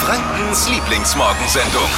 Frankens 0.00 0.68
Lieblingsmorgensendung. 0.70 1.88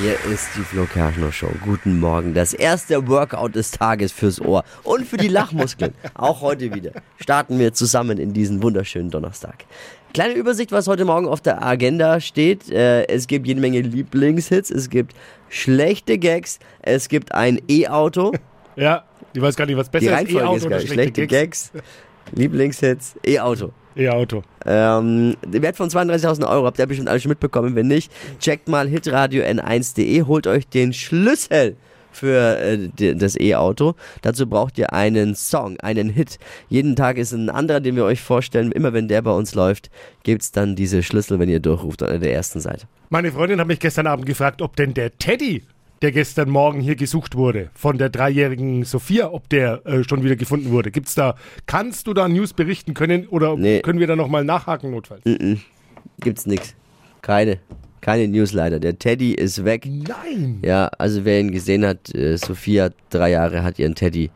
Hier 0.00 0.14
ist 0.32 0.48
die 0.56 0.62
Flo 0.62 0.84
Kerschner 0.86 1.30
Show. 1.30 1.50
Guten 1.64 2.00
Morgen. 2.00 2.34
Das 2.34 2.54
erste 2.54 3.06
Workout 3.06 3.54
des 3.54 3.70
Tages 3.70 4.10
fürs 4.10 4.40
Ohr 4.40 4.64
und 4.82 5.06
für 5.06 5.16
die 5.16 5.28
Lachmuskeln. 5.28 5.94
Auch 6.14 6.40
heute 6.40 6.74
wieder. 6.74 6.90
Starten 7.20 7.58
wir 7.58 7.72
zusammen 7.72 8.18
in 8.18 8.32
diesen 8.32 8.62
wunderschönen 8.62 9.10
Donnerstag. 9.10 9.64
Kleine 10.12 10.34
Übersicht, 10.34 10.72
was 10.72 10.88
heute 10.88 11.04
Morgen 11.04 11.28
auf 11.28 11.40
der 11.40 11.62
Agenda 11.62 12.18
steht. 12.20 12.68
Äh, 12.70 13.04
Es 13.06 13.26
gibt 13.28 13.46
jede 13.46 13.60
Menge 13.60 13.80
Lieblingshits. 13.80 14.70
Es 14.70 14.90
gibt 14.90 15.14
schlechte 15.48 16.18
Gags. 16.18 16.58
Es 16.80 17.08
gibt 17.08 17.32
ein 17.32 17.60
E-Auto. 17.68 18.32
Ja, 18.76 19.04
ich 19.34 19.40
weiß 19.40 19.56
gar 19.56 19.66
nicht, 19.66 19.76
was 19.76 19.88
Die 19.90 19.98
besser 19.98 20.06
ist. 20.06 20.12
Reihenfolge 20.16 20.44
E-Auto 20.44 20.56
ist 20.56 20.66
oder 20.66 20.76
geil. 20.78 20.86
Schlechte 20.86 21.26
Gags. 21.26 21.72
Lieblingshits. 22.32 23.14
E-Auto. 23.26 23.70
E-Auto. 23.94 24.42
Ähm, 24.64 25.36
der 25.44 25.60
Wert 25.62 25.76
von 25.76 25.90
32.000 25.90 26.48
Euro 26.48 26.64
habt 26.66 26.78
ihr 26.78 26.86
bestimmt 26.86 27.08
alle 27.08 27.20
schon 27.20 27.28
mitbekommen. 27.30 27.74
Wenn 27.74 27.88
nicht, 27.88 28.10
checkt 28.40 28.68
mal 28.68 28.88
hitradio 28.88 29.42
n1.de, 29.44 30.22
holt 30.22 30.46
euch 30.46 30.66
den 30.68 30.92
Schlüssel 30.94 31.76
für 32.10 32.58
äh, 32.58 32.88
die- 32.98 33.14
das 33.16 33.38
E-Auto. 33.38 33.94
Dazu 34.22 34.46
braucht 34.46 34.78
ihr 34.78 34.92
einen 34.94 35.34
Song, 35.34 35.78
einen 35.80 36.08
Hit. 36.08 36.38
Jeden 36.68 36.96
Tag 36.96 37.18
ist 37.18 37.32
ein 37.32 37.50
anderer, 37.50 37.80
den 37.80 37.96
wir 37.96 38.04
euch 38.04 38.20
vorstellen. 38.22 38.72
Immer 38.72 38.92
wenn 38.94 39.08
der 39.08 39.20
bei 39.22 39.32
uns 39.32 39.54
läuft, 39.54 39.90
gibt's 40.22 40.52
dann 40.52 40.74
diese 40.76 41.02
Schlüssel, 41.02 41.38
wenn 41.38 41.48
ihr 41.50 41.60
durchruft 41.60 42.02
an 42.02 42.20
der 42.20 42.32
ersten 42.32 42.60
Seite. 42.60 42.86
Meine 43.10 43.30
Freundin 43.32 43.60
hat 43.60 43.66
mich 43.66 43.80
gestern 43.80 44.06
Abend 44.06 44.24
gefragt, 44.24 44.62
ob 44.62 44.74
denn 44.76 44.94
der 44.94 45.18
Teddy, 45.18 45.64
der 46.02 46.12
gestern 46.12 46.50
Morgen 46.50 46.80
hier 46.80 46.96
gesucht 46.96 47.36
wurde, 47.36 47.70
von 47.74 47.96
der 47.96 48.10
dreijährigen 48.10 48.84
Sophia, 48.84 49.30
ob 49.32 49.48
der 49.48 49.86
äh, 49.86 50.04
schon 50.04 50.22
wieder 50.24 50.36
gefunden 50.36 50.70
wurde. 50.70 50.90
Gibt's 50.90 51.14
da, 51.14 51.36
kannst 51.66 52.06
du 52.06 52.14
da 52.14 52.28
News 52.28 52.52
berichten 52.52 52.92
können 52.94 53.26
oder 53.28 53.56
Nee. 53.56 53.80
können 53.80 53.98
wir 54.00 54.06
da 54.06 54.16
nochmal 54.16 54.44
nachhaken 54.44 54.90
notfalls? 54.90 55.22
Gibt's 56.20 56.46
nix. 56.46 56.74
Keine. 57.22 57.60
Keine 58.02 58.26
News 58.26 58.52
leider. 58.52 58.80
Der 58.80 58.98
Teddy 58.98 59.32
ist 59.32 59.64
weg. 59.64 59.86
Nein! 59.86 60.58
Ja, 60.62 60.90
also 60.98 61.24
wer 61.24 61.38
ihn 61.38 61.52
gesehen 61.52 61.86
hat, 61.86 62.12
äh, 62.14 62.36
Sophia, 62.36 62.90
drei 63.10 63.30
Jahre, 63.30 63.62
hat 63.62 63.78
ihren 63.78 63.94
Teddy 63.94 64.30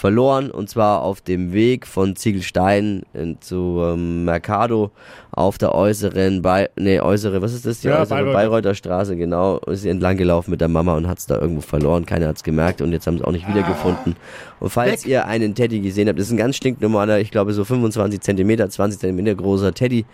verloren 0.00 0.50
und 0.50 0.70
zwar 0.70 1.02
auf 1.02 1.20
dem 1.20 1.52
Weg 1.52 1.86
von 1.86 2.16
Ziegelstein 2.16 3.02
in, 3.12 3.40
zu 3.40 3.82
ähm, 3.84 4.24
Mercado 4.24 4.90
auf 5.32 5.58
der 5.58 5.74
äußeren, 5.74 6.42
Bei 6.42 6.70
nee, 6.76 7.00
äußere, 7.00 7.42
was 7.42 7.52
ist 7.52 7.66
das, 7.66 7.80
die 7.80 7.88
Ja, 7.88 8.00
äußere 8.00 8.16
Bayreuther. 8.16 8.32
Bayreuther 8.32 8.74
Straße, 8.74 9.16
genau, 9.16 9.58
ist 9.58 9.82
sie 9.82 9.90
entlang 9.90 10.16
gelaufen 10.16 10.52
mit 10.52 10.60
der 10.60 10.68
Mama 10.68 10.96
und 10.96 11.06
hat's 11.06 11.26
da 11.26 11.38
irgendwo 11.38 11.60
verloren, 11.60 12.06
keiner 12.06 12.28
hat's 12.28 12.42
gemerkt 12.42 12.80
und 12.80 12.92
jetzt 12.92 13.06
haben 13.06 13.18
sie 13.18 13.24
auch 13.24 13.32
nicht 13.32 13.46
wiedergefunden. 13.48 14.16
Und 14.58 14.70
falls 14.70 15.04
Weg. 15.04 15.10
ihr 15.10 15.26
einen 15.26 15.54
Teddy 15.54 15.80
gesehen 15.80 16.08
habt, 16.08 16.18
das 16.18 16.26
ist 16.26 16.32
ein 16.32 16.38
ganz 16.38 16.56
stinknormaler, 16.56 17.20
ich 17.20 17.30
glaube 17.30 17.52
so 17.52 17.64
25 17.64 18.20
Zentimeter, 18.20 18.68
20 18.70 19.00
Zentimeter 19.00 19.34
großer 19.34 19.74
Teddy, 19.74 20.06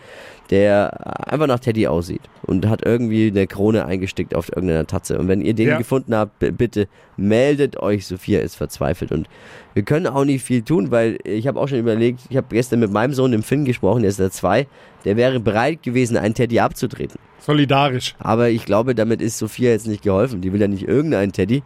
der 0.51 1.29
einfach 1.31 1.47
nach 1.47 1.61
Teddy 1.61 1.87
aussieht 1.87 2.23
und 2.43 2.67
hat 2.67 2.85
irgendwie 2.85 2.96
eine 3.05 3.47
Krone 3.47 3.87
eingestickt 3.87 4.35
auf 4.35 4.49
irgendeiner 4.49 4.87
Tatze. 4.87 5.19
Und 5.19 5.29
wenn 5.29 5.41
ihr 5.41 5.55
den 5.55 5.69
Ja. 5.69 5.79
gefunden 5.79 6.15
habt, 6.15 6.39
bitte 6.39 6.89
meldet 7.17 7.79
euch. 7.79 8.07
Sophia 8.07 8.41
ist 8.41 8.57
verzweifelt 8.57 9.13
und 9.13 9.29
wir 9.75 9.83
können 9.83 10.07
auch 10.07 10.25
nicht 10.25 10.43
viel 10.43 10.63
tun, 10.63 10.91
weil 10.91 11.19
ich 11.25 11.47
habe 11.47 11.61
auch 11.61 11.69
schon 11.69 11.79
überlegt, 11.79 12.21
ich 12.31 12.37
habe 12.37 12.47
gestern 12.51 12.81
mit 12.81 12.91
meinem 12.93 13.13
Sohn, 13.15 13.33
dem 13.33 13.43
Finn, 13.43 13.65
gesprochen, 13.65 14.03
der 14.03 14.11
ist 14.11 14.19
der 14.19 14.31
zwei, 14.31 14.67
der 15.05 15.17
wäre 15.17 15.39
bereit 15.41 15.83
gewesen, 15.83 16.17
einen 16.17 16.35
Teddy 16.35 16.61
abzutreten. 16.61 17.19
Solidarisch. 17.39 18.15
Aber 18.19 18.49
ich 18.49 18.65
glaube, 18.65 18.95
damit 18.95 19.21
ist 19.23 19.39
Sophia 19.39 19.71
jetzt 19.71 19.87
nicht 19.87 20.03
geholfen. 20.03 20.41
Die 20.41 20.53
will 20.53 20.61
ja 20.61 20.69
nicht 20.69 20.89
irgendeinen 20.89 21.33
Teddy. 21.33 21.63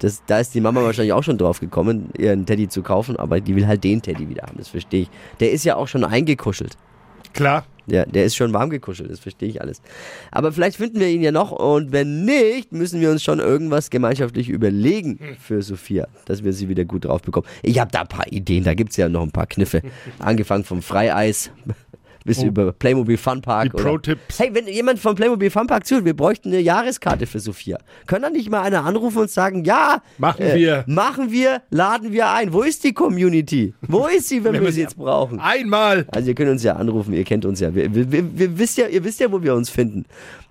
Das, 0.00 0.22
da 0.26 0.38
ist 0.40 0.54
die 0.54 0.60
Mama 0.62 0.82
wahrscheinlich 0.82 1.12
auch 1.12 1.22
schon 1.22 1.36
drauf 1.36 1.60
gekommen, 1.60 2.08
ihren 2.16 2.46
Teddy 2.46 2.68
zu 2.68 2.82
kaufen, 2.82 3.16
aber 3.16 3.40
die 3.40 3.54
will 3.54 3.66
halt 3.66 3.84
den 3.84 4.00
Teddy 4.00 4.28
wieder 4.30 4.44
haben, 4.44 4.56
das 4.56 4.68
verstehe 4.68 5.02
ich. 5.02 5.10
Der 5.40 5.52
ist 5.52 5.64
ja 5.64 5.76
auch 5.76 5.88
schon 5.88 6.04
eingekuschelt. 6.04 6.76
Klar. 7.34 7.64
Ja, 7.90 8.04
der 8.04 8.24
ist 8.24 8.36
schon 8.36 8.52
warm 8.52 8.70
gekuschelt, 8.70 9.10
das 9.10 9.20
verstehe 9.20 9.48
ich 9.48 9.60
alles. 9.60 9.82
Aber 10.30 10.52
vielleicht 10.52 10.76
finden 10.76 11.00
wir 11.00 11.08
ihn 11.08 11.22
ja 11.22 11.32
noch 11.32 11.50
und 11.50 11.92
wenn 11.92 12.24
nicht, 12.24 12.72
müssen 12.72 13.00
wir 13.00 13.10
uns 13.10 13.22
schon 13.22 13.40
irgendwas 13.40 13.90
gemeinschaftlich 13.90 14.48
überlegen 14.48 15.18
für 15.40 15.62
Sophia, 15.62 16.06
dass 16.26 16.44
wir 16.44 16.52
sie 16.52 16.68
wieder 16.68 16.84
gut 16.84 17.04
drauf 17.04 17.22
bekommen. 17.22 17.46
Ich 17.62 17.78
habe 17.78 17.90
da 17.90 18.02
ein 18.02 18.08
paar 18.08 18.30
Ideen, 18.32 18.64
da 18.64 18.74
gibt 18.74 18.90
es 18.90 18.96
ja 18.96 19.08
noch 19.08 19.22
ein 19.22 19.32
paar 19.32 19.46
Kniffe. 19.46 19.82
Angefangen 20.18 20.64
vom 20.64 20.82
Freieis 20.82 21.50
bis 22.24 22.38
Oh. 22.40 22.46
über 22.46 22.72
Playmobil 22.72 23.16
Funpark. 23.16 23.64
Die 23.76 23.82
Pro-Tipps. 23.82 24.38
Hey, 24.38 24.50
wenn 24.52 24.66
jemand 24.66 24.98
vom 24.98 25.14
Playmobil 25.14 25.50
Funpark 25.50 25.86
zuhört, 25.86 26.04
wir 26.04 26.14
bräuchten 26.16 26.48
eine 26.48 26.60
Jahreskarte 26.60 27.26
für 27.26 27.40
Sophia. 27.40 27.78
Können 28.06 28.22
dann 28.22 28.32
nicht 28.32 28.50
mal 28.50 28.62
einer 28.62 28.84
anrufen 28.84 29.18
und 29.18 29.30
sagen, 29.30 29.64
ja, 29.64 30.02
Machen 30.18 30.42
äh, 30.42 30.54
wir. 30.54 30.84
machen 30.86 31.30
wir, 31.32 31.62
laden 31.70 32.12
wir 32.12 32.30
ein. 32.30 32.52
Wo 32.52 32.62
ist 32.62 32.84
die 32.84 32.92
Community? 32.92 33.74
Wo 33.82 34.06
ist 34.06 34.28
sie, 34.28 34.42
wenn, 34.44 34.54
Wenn 34.54 34.60
wir 34.62 34.68
sie 34.68 34.74
sie- 34.74 34.80
jetzt 34.82 34.96
brauchen? 34.96 35.40
Einmal! 35.40 36.06
Also 36.12 36.28
ihr 36.28 36.34
könnt 36.34 36.50
uns 36.50 36.62
ja 36.62 36.76
anrufen, 36.76 37.12
ihr 37.14 37.24
kennt 37.24 37.44
uns 37.44 37.60
ja. 37.60 37.74
Wir, 37.74 37.94
wir, 37.94 38.10
wir, 38.10 38.38
wir 38.38 38.58
wisst 38.58 38.78
ja. 38.78 38.86
Ihr 38.86 39.02
wisst 39.04 39.20
ja, 39.20 39.30
wo 39.32 39.42
wir 39.42 39.54
uns 39.54 39.70
finden. 39.70 40.04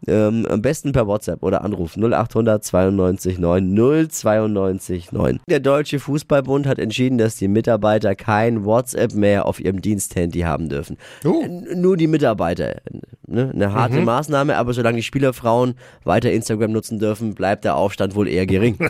Ähm, 0.08 0.46
am 0.50 0.62
besten 0.62 0.94
per 0.94 1.08
WhatsApp 1.08 1.44
oder 1.44 1.62
Anruf 1.64 1.98
0800 1.98 2.64
92 2.64 3.38
9 3.38 3.76
092 3.76 5.12
9. 5.12 5.40
Der 5.50 5.60
Deutsche 5.60 6.00
Fußballbund 6.00 6.66
hat 6.68 6.80
entschieden, 6.80 7.18
dass 7.18 7.36
die 7.36 7.48
Mitarbeiter 7.48 8.16
kein 8.16 8.64
WhatsApp 8.66 9.14
mehr 9.14 9.46
auf 9.46 9.60
ihrem 9.60 9.82
Diensthandy 9.82 10.40
haben 10.42 10.70
dürfen. 10.70 10.98
Oh. 11.26 11.59
Nur 11.76 11.98
die 11.98 12.08
Mitarbeiter. 12.08 12.82
Ne? 13.28 13.52
Eine 13.54 13.74
harte 13.74 14.02
Maßnahme, 14.02 14.56
aber 14.58 14.74
solange 14.74 14.98
die 14.98 15.04
Spielerfrauen 15.04 15.76
weiter 16.04 16.32
Instagram 16.32 16.72
nutzen 16.72 17.00
dürfen, 17.00 17.36
bleibt 17.36 17.64
der 17.64 17.76
Aufstand 17.76 18.16
wohl 18.16 18.28
eher 18.28 18.46
gering. 18.46 18.78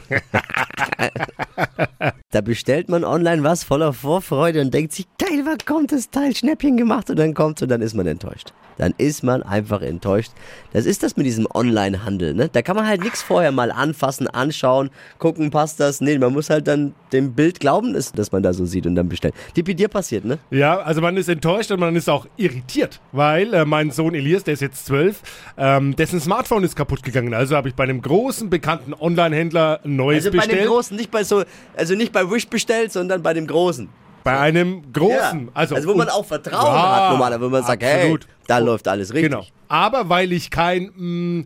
Da 2.31 2.41
bestellt 2.41 2.89
man 2.89 3.03
online 3.03 3.43
was 3.43 3.63
voller 3.63 3.91
Vorfreude 3.91 4.61
und 4.61 4.71
denkt 4.71 4.93
sich, 4.93 5.07
geil, 5.17 5.41
wann 5.45 5.57
kommt 5.65 5.91
das 5.91 6.11
Teil? 6.11 6.35
Schnäppchen 6.35 6.77
gemacht 6.77 7.09
und 7.09 7.17
dann 7.17 7.33
kommt 7.33 7.59
und 7.63 7.69
dann 7.69 7.81
ist 7.81 7.95
man 7.95 8.05
enttäuscht. 8.05 8.53
Dann 8.77 8.93
ist 8.97 9.23
man 9.23 9.41
einfach 9.41 9.81
enttäuscht. 9.81 10.31
Das 10.71 10.85
ist 10.85 11.01
das 11.03 11.17
mit 11.17 11.25
diesem 11.25 11.47
Online-Handel, 11.53 12.33
ne? 12.35 12.47
Da 12.49 12.61
kann 12.61 12.77
man 12.77 12.87
halt 12.87 13.03
nichts 13.03 13.21
vorher 13.23 13.51
mal 13.51 13.71
anfassen, 13.71 14.27
anschauen, 14.27 14.89
gucken, 15.17 15.49
passt 15.49 15.79
das? 15.81 15.99
Nee, 16.01 16.17
man 16.17 16.31
muss 16.31 16.49
halt 16.49 16.67
dann 16.67 16.93
dem 17.11 17.33
Bild 17.33 17.59
glauben, 17.59 17.93
dass 17.93 18.31
man 18.31 18.43
da 18.43 18.53
so 18.53 18.63
sieht 18.65 18.85
und 18.85 18.95
dann 18.95 19.09
bestellt. 19.09 19.33
Die 19.55 19.63
bei 19.63 19.73
dir 19.73 19.89
passiert, 19.89 20.23
ne? 20.23 20.37
Ja, 20.51 20.77
also 20.77 21.01
man 21.01 21.17
ist 21.17 21.27
enttäuscht 21.27 21.71
und 21.71 21.79
man 21.79 21.95
ist 21.95 22.09
auch 22.09 22.27
irritiert, 22.37 23.01
weil 23.11 23.53
äh, 23.53 23.65
mein 23.65 23.91
Sohn 23.91 24.13
Elias, 24.13 24.43
der 24.43 24.53
ist 24.53 24.61
jetzt 24.61 24.85
zwölf, 24.85 25.23
ähm, 25.57 25.95
dessen 25.95 26.21
Smartphone 26.21 26.63
ist 26.63 26.75
kaputt 26.75 27.03
gegangen. 27.03 27.33
Also 27.33 27.57
habe 27.57 27.67
ich 27.67 27.75
bei 27.75 27.83
einem 27.83 28.01
großen, 28.01 28.49
bekannten 28.49 28.93
Online-Händler 28.93 29.81
ein 29.83 29.95
neues 29.95 30.27
Also 30.27 30.37
bei 30.37 30.45
bestellt. 30.45 30.67
Großen, 30.67 30.95
nicht 30.95 31.11
bei 31.11 31.23
so, 31.25 31.43
also 31.75 31.95
nicht 31.95 32.13
bei 32.13 32.18
Wish 32.29 32.47
bestellt, 32.47 32.91
sondern 32.91 33.21
bei 33.21 33.33
dem 33.33 33.45
Großen. 33.47 33.89
bei 34.23 34.37
einem 34.39 34.91
großen. 34.93 35.45
Ja. 35.45 35.51
Also, 35.53 35.75
wo 35.87 35.95
man 35.95 36.09
auch 36.09 36.25
Vertrauen 36.25 36.65
Ja, 36.75 36.95
hat, 36.95 37.11
normalerweise, 37.11 37.45
wo 37.45 37.49
man 37.49 37.63
sagt, 37.63 37.83
absolut. 37.83 38.25
hey, 38.25 38.31
da 38.47 38.57
läuft 38.59 38.87
alles 38.87 39.13
richtig. 39.13 39.31
Genau. 39.31 39.45
Aber 39.67 40.09
weil 40.09 40.31
ich 40.33 40.49
kein 40.51 40.91
mh, 40.95 41.45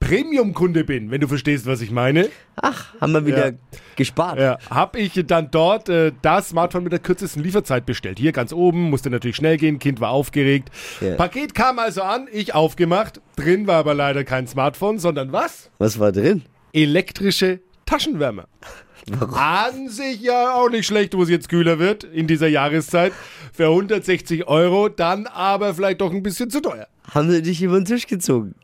Premium-Kunde 0.00 0.84
bin, 0.84 1.10
wenn 1.10 1.20
du 1.20 1.28
verstehst, 1.28 1.66
was 1.66 1.80
ich 1.80 1.90
meine, 1.90 2.28
Ach, 2.56 2.92
haben 3.00 3.12
wir 3.14 3.24
wieder 3.26 3.46
Ja. 3.48 3.52
gespart. 3.96 4.38
äh, 4.38 4.56
habe 4.70 4.98
ich 4.98 5.12
dann 5.26 5.50
dort 5.50 5.88
äh, 5.88 6.12
das 6.20 6.50
Smartphone 6.50 6.84
mit 6.84 6.92
der 6.92 6.98
kürzesten 7.00 7.42
Lieferzeit 7.42 7.86
bestellt. 7.86 8.18
Hier 8.18 8.32
ganz 8.32 8.52
oben, 8.52 8.90
musste 8.90 9.08
natürlich 9.08 9.36
schnell 9.36 9.56
gehen, 9.56 9.78
Kind 9.78 10.00
war 10.00 10.10
aufgeregt. 10.10 10.68
Ja. 11.00 11.14
Paket 11.16 11.54
kam 11.54 11.78
also 11.78 12.02
an, 12.02 12.28
ich 12.30 12.54
aufgemacht. 12.54 13.20
Drin 13.36 13.66
war 13.66 13.76
aber 13.76 13.94
leider 13.94 14.24
kein 14.24 14.46
Smartphone, 14.46 14.98
sondern 14.98 15.32
was? 15.32 15.70
Was 15.78 15.98
war 15.98 16.12
drin? 16.12 16.42
Elektrische 16.74 17.60
Taschenwärmer. 17.86 18.44
An 19.32 19.88
sich 19.88 20.20
ja 20.22 20.54
auch 20.54 20.68
nicht 20.70 20.86
schlecht, 20.86 21.14
wo 21.14 21.22
es 21.22 21.28
jetzt 21.28 21.48
kühler 21.48 21.78
wird 21.78 22.04
in 22.04 22.26
dieser 22.26 22.48
Jahreszeit. 22.48 23.12
Für 23.52 23.66
160 23.68 24.46
Euro, 24.48 24.88
dann 24.88 25.26
aber 25.26 25.74
vielleicht 25.74 26.00
doch 26.00 26.10
ein 26.12 26.22
bisschen 26.22 26.50
zu 26.50 26.60
teuer. 26.60 26.86
Haben 27.12 27.30
sie 27.30 27.42
dich 27.42 27.62
über 27.62 27.76
den 27.78 27.84
Tisch 27.84 28.06
gezogen? 28.06 28.54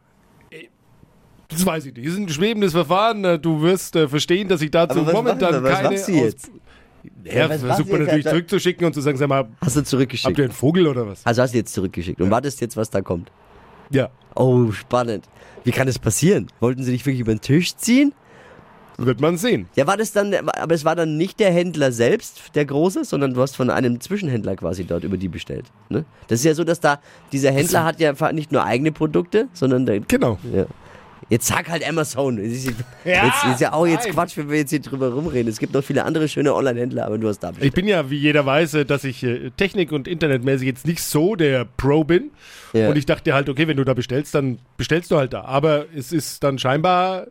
Das 1.48 1.66
weiß 1.66 1.86
ich 1.86 1.94
nicht. 1.94 2.06
Das 2.06 2.14
ist 2.14 2.20
ein 2.20 2.28
schwebendes 2.28 2.72
Verfahren. 2.72 3.24
Äh, 3.24 3.38
Du 3.38 3.60
wirst 3.60 3.96
äh, 3.96 4.08
verstehen, 4.08 4.48
dass 4.48 4.62
ich 4.62 4.70
dazu 4.70 4.98
Aber 5.00 5.06
was 5.08 5.12
momentan? 5.14 5.62
Was 5.64 5.72
keine. 5.74 5.90
machst 5.90 6.08
du 6.08 6.12
jetzt? 6.12 6.50
Ja, 7.24 7.32
Ja, 7.34 7.50
was 7.50 7.60
versucht 7.62 7.90
man 7.90 8.00
natürlich 8.04 8.26
zurückzuschicken 8.26 8.86
und 8.86 8.92
zu 8.94 9.00
sagen, 9.00 9.16
sag 9.18 9.28
mal, 9.28 9.48
Hast 9.60 9.74
du 9.74 9.80
habt 9.80 9.88
zurückgeschickt? 9.88 10.38
ihr 10.38 10.44
einen 10.44 10.52
Vogel 10.52 10.86
oder 10.86 11.08
was? 11.08 11.26
Also 11.26 11.42
hast 11.42 11.52
du 11.52 11.58
jetzt 11.58 11.72
zurückgeschickt 11.74 12.20
und 12.20 12.30
wartest 12.30 12.60
jetzt, 12.60 12.76
was 12.76 12.90
da 12.90 13.00
kommt. 13.00 13.30
Ja, 13.90 14.10
Oh, 14.36 14.70
spannend. 14.70 15.28
Wie 15.64 15.72
kann 15.72 15.88
das 15.88 15.98
passieren? 15.98 16.46
Wollten 16.60 16.84
sie 16.84 16.92
dich 16.92 17.04
wirklich 17.04 17.20
über 17.20 17.34
den 17.34 17.40
Tisch 17.40 17.74
ziehen? 17.74 18.12
Wird 19.06 19.20
man 19.20 19.36
sehen. 19.36 19.66
Ja, 19.76 19.86
war 19.86 19.96
das 19.96 20.12
dann, 20.12 20.34
aber 20.34 20.74
es 20.74 20.84
war 20.84 20.94
dann 20.96 21.16
nicht 21.16 21.40
der 21.40 21.50
Händler 21.52 21.92
selbst, 21.92 22.54
der 22.54 22.64
Große, 22.64 23.04
sondern 23.04 23.34
du 23.34 23.40
hast 23.42 23.56
von 23.56 23.70
einem 23.70 24.00
Zwischenhändler 24.00 24.56
quasi 24.56 24.84
dort 24.84 25.04
über 25.04 25.16
die 25.16 25.28
bestellt. 25.28 25.66
Ne? 25.88 26.04
Das 26.28 26.40
ist 26.40 26.44
ja 26.44 26.54
so, 26.54 26.64
dass 26.64 26.80
da, 26.80 27.00
dieser 27.32 27.50
Händler 27.50 27.84
hat 27.84 28.00
ja 28.00 28.14
nicht 28.32 28.52
nur 28.52 28.64
eigene 28.64 28.92
Produkte, 28.92 29.48
sondern 29.52 29.86
der, 29.86 30.00
Genau. 30.00 30.38
ja. 30.52 30.66
Jetzt 31.28 31.46
sag 31.46 31.68
halt 31.70 31.88
Amazon. 31.88 32.38
Ist, 32.38 32.72
Ja, 33.04 33.26
jetzt 33.26 33.44
ist 33.52 33.60
ja 33.60 33.72
auch 33.72 33.86
jetzt 33.86 34.04
nein. 34.04 34.14
Quatsch, 34.14 34.36
wenn 34.36 34.50
wir 34.50 34.56
jetzt 34.58 34.70
hier 34.70 34.80
drüber 34.80 35.12
rumreden. 35.12 35.48
Es 35.48 35.60
gibt 35.60 35.72
noch 35.74 35.84
viele 35.84 36.04
andere 36.04 36.26
schöne 36.28 36.52
Online-Händler, 36.52 37.06
aber 37.06 37.18
du 37.18 37.28
hast 37.28 37.38
da 37.38 37.50
bestellt. 37.50 37.68
Ich 37.68 37.72
bin 37.72 37.86
ja, 37.86 38.10
wie 38.10 38.16
jeder 38.16 38.44
weiß, 38.44 38.74
äh, 38.74 38.84
dass 38.84 39.04
ich 39.04 39.22
äh, 39.22 39.50
technik- 39.56 39.92
und 39.92 40.08
internetmäßig 40.08 40.66
jetzt 40.66 40.86
nicht 40.88 41.00
so 41.04 41.36
der 41.36 41.66
Pro 41.76 42.02
bin. 42.02 42.30
Ja. 42.72 42.88
Und 42.88 42.96
ich 42.98 43.06
dachte 43.06 43.32
halt, 43.32 43.48
okay, 43.48 43.68
wenn 43.68 43.76
du 43.76 43.84
da 43.84 43.94
bestellst, 43.94 44.34
dann 44.34 44.58
bestellst 44.76 45.12
du 45.12 45.18
halt 45.18 45.32
da. 45.32 45.42
Aber 45.42 45.84
es 45.94 46.10
ist 46.12 46.42
dann 46.42 46.58
scheinbar 46.58 47.28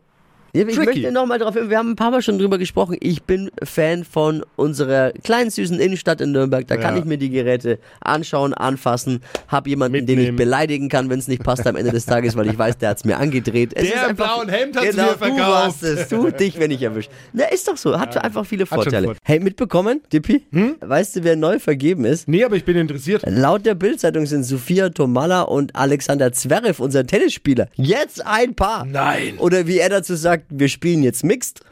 ich 0.52 0.64
Tricky. 0.76 0.84
möchte 0.84 1.12
nochmal 1.12 1.38
darauf 1.38 1.54
hin, 1.54 1.70
wir 1.70 1.78
haben 1.78 1.90
ein 1.92 1.96
paar 1.96 2.10
Mal 2.10 2.22
schon 2.22 2.38
drüber 2.38 2.58
gesprochen. 2.58 2.96
Ich 3.00 3.22
bin 3.22 3.50
Fan 3.62 4.04
von 4.04 4.44
unserer 4.56 5.12
kleinen 5.22 5.50
süßen 5.50 5.78
Innenstadt 5.78 6.20
in 6.20 6.32
Nürnberg. 6.32 6.66
Da 6.66 6.76
kann 6.76 6.94
Ja. 6.94 7.00
ich 7.00 7.04
mir 7.06 7.18
die 7.18 7.30
Geräte 7.30 7.78
anschauen, 8.00 8.54
anfassen, 8.54 9.20
hab 9.48 9.66
jemanden, 9.66 9.94
den 10.06 10.08
ich 10.08 10.16
Mitnehmen. 10.16 10.36
beleidigen 10.36 10.88
kann, 10.88 11.10
wenn 11.10 11.18
es 11.18 11.28
nicht 11.28 11.42
passt 11.42 11.66
am 11.66 11.76
Ende 11.76 11.92
des 11.92 12.06
Tages, 12.06 12.36
weil 12.36 12.48
ich 12.48 12.58
weiß, 12.58 12.78
der 12.78 12.90
hat's 12.90 13.04
mir 13.04 13.18
angedreht. 13.18 13.72
Es 13.74 13.88
Der 13.90 14.08
einfach- 14.08 14.34
blauen 14.36 14.48
Hemd 14.48 14.76
hat's 14.76 14.90
genau, 14.90 15.02
mir 15.04 15.12
Du 15.12 15.18
verkauft. 15.18 15.40
warst 15.40 15.82
es, 15.82 16.08
du 16.08 16.30
dich, 16.30 16.58
wenn 16.58 16.70
ich 16.70 16.82
erwischt. 16.82 17.10
Na, 17.32 17.44
ist 17.44 17.68
doch 17.68 17.76
so, 17.76 17.98
hat 17.98 18.16
einfach 18.22 18.44
viele 18.46 18.66
Vorteile. 18.66 19.14
Hey, 19.24 19.40
mitbekommen, 19.40 20.00
Dippi? 20.12 20.44
Weißt 20.80 21.16
du, 21.16 21.24
wer 21.24 21.36
neu 21.36 21.58
vergeben 21.58 22.04
ist? 22.04 22.28
Nee, 22.28 22.44
aber 22.44 22.56
ich 22.56 22.64
bin 22.64 22.76
interessiert. 22.76 23.22
Laut 23.26 23.64
der 23.66 23.74
Bildzeitung 23.74 24.26
sind 24.26 24.44
Sophia 24.44 24.88
Tomalla 24.90 25.42
und 25.42 25.74
Alexander 25.76 26.32
Zverev, 26.32 26.80
unser 26.82 27.06
Tennisspieler, 27.06 27.68
jetzt 27.76 28.24
ein 28.26 28.54
Paar. 28.54 28.84
Nein. 28.84 29.38
Oder 29.38 29.66
wie 29.66 29.78
er 29.78 29.88
dazu 29.88 30.14
sagt, 30.14 30.39
wir 30.48 30.68
spielen 30.68 31.02
jetzt 31.02 31.24
Mixed. 31.24 31.64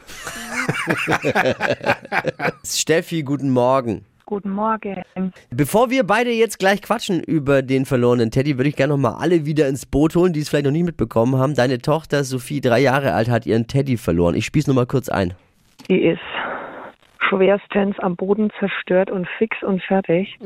Steffi, 2.64 3.22
guten 3.22 3.50
Morgen. 3.50 4.04
Guten 4.28 4.50
Morgen. 4.50 5.02
Bevor 5.50 5.88
wir 5.88 6.04
beide 6.06 6.30
jetzt 6.30 6.58
gleich 6.58 6.82
quatschen 6.82 7.22
über 7.22 7.62
den 7.62 7.86
verlorenen 7.86 8.30
Teddy, 8.30 8.58
würde 8.58 8.68
ich 8.68 8.76
gerne 8.76 8.92
nochmal 8.92 9.14
alle 9.18 9.46
wieder 9.46 9.68
ins 9.68 9.86
Boot 9.86 10.14
holen, 10.16 10.34
die 10.34 10.40
es 10.40 10.50
vielleicht 10.50 10.66
noch 10.66 10.72
nie 10.72 10.82
mitbekommen 10.82 11.36
haben. 11.36 11.54
Deine 11.54 11.78
Tochter 11.78 12.24
Sophie, 12.24 12.60
drei 12.60 12.80
Jahre 12.80 13.14
alt, 13.14 13.30
hat 13.30 13.46
ihren 13.46 13.68
Teddy 13.68 13.96
verloren. 13.96 14.34
Ich 14.34 14.44
spiel's 14.44 14.66
nochmal 14.66 14.84
kurz 14.84 15.08
ein. 15.08 15.32
Die 15.88 16.02
ist 16.02 16.20
schwerstens 17.28 17.98
am 18.00 18.16
Boden 18.16 18.50
zerstört 18.58 19.10
und 19.10 19.26
fix 19.38 19.62
und 19.62 19.82
fertig. 19.82 20.36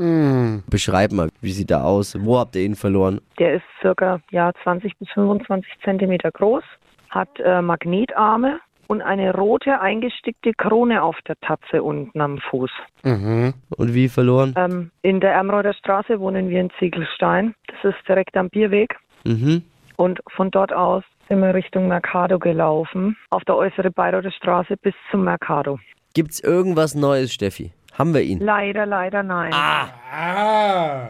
Beschreib 0.70 1.12
mal, 1.12 1.30
wie 1.40 1.50
sieht 1.50 1.70
er 1.70 1.84
aus? 1.84 2.16
Wo 2.20 2.38
habt 2.38 2.54
ihr 2.56 2.62
ihn 2.62 2.76
verloren? 2.76 3.20
Der 3.38 3.54
ist 3.54 3.64
circa 3.80 4.20
ja, 4.30 4.52
20 4.62 4.96
bis 4.98 5.08
25 5.10 5.70
Zentimeter 5.84 6.30
groß, 6.30 6.64
hat 7.12 7.28
äh, 7.38 7.62
Magnetarme 7.62 8.60
und 8.88 9.00
eine 9.02 9.34
rote 9.34 9.80
eingestickte 9.80 10.52
Krone 10.52 11.02
auf 11.02 11.16
der 11.26 11.36
Tatze 11.40 11.82
unten 11.82 12.20
am 12.20 12.38
Fuß. 12.38 12.70
Und 13.04 13.94
wie 13.94 14.08
verloren? 14.08 14.54
Ähm, 14.56 14.90
in 15.02 15.20
der 15.20 15.32
Ermreuder 15.32 15.72
Straße 15.74 16.20
wohnen 16.20 16.48
wir 16.48 16.60
in 16.60 16.70
Ziegelstein. 16.78 17.54
Das 17.68 17.94
ist 17.94 18.08
direkt 18.08 18.36
am 18.36 18.50
Bierweg. 18.50 18.96
Mhm. 19.24 19.62
Und 19.96 20.20
von 20.28 20.50
dort 20.50 20.72
aus 20.72 21.04
sind 21.28 21.40
wir 21.40 21.54
Richtung 21.54 21.88
Mercado 21.88 22.38
gelaufen, 22.38 23.16
auf 23.30 23.44
der 23.44 23.56
äußeren 23.56 23.92
Bayreuther 23.92 24.32
Straße 24.32 24.76
bis 24.76 24.94
zum 25.10 25.24
Mercado. 25.24 25.78
Gibt's 26.14 26.40
irgendwas 26.40 26.94
Neues, 26.94 27.32
Steffi? 27.32 27.72
Haben 27.94 28.14
wir 28.14 28.22
ihn? 28.22 28.40
Leider, 28.40 28.84
leider 28.86 29.22
nein. 29.22 29.52
Ah. 29.54 31.08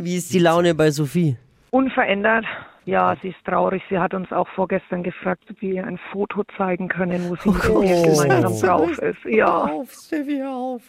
Wie 0.00 0.16
ist 0.16 0.32
die 0.32 0.38
Laune 0.38 0.74
bei 0.74 0.90
Sophie? 0.90 1.36
Unverändert. 1.70 2.44
Ja, 2.86 3.16
sie 3.22 3.28
ist 3.28 3.38
traurig. 3.46 3.82
Sie 3.88 3.98
hat 3.98 4.12
uns 4.12 4.30
auch 4.30 4.46
vorgestern 4.48 5.02
gefragt, 5.02 5.44
ob 5.50 5.60
wir 5.62 5.72
ihr 5.74 5.86
ein 5.86 5.98
Foto 6.12 6.44
zeigen 6.56 6.88
können, 6.88 7.30
wo 7.30 7.36
sie 7.36 7.48
mit 7.50 7.64
dem 7.64 7.80
Bild 7.80 8.04
gemeinsam 8.04 8.60
drauf 8.60 8.98
ist. 8.98 9.24
Ja, 9.26 9.64
auf, 9.64 9.90
Steffi, 9.90 10.36
hör 10.36 10.50
auf. 10.54 10.82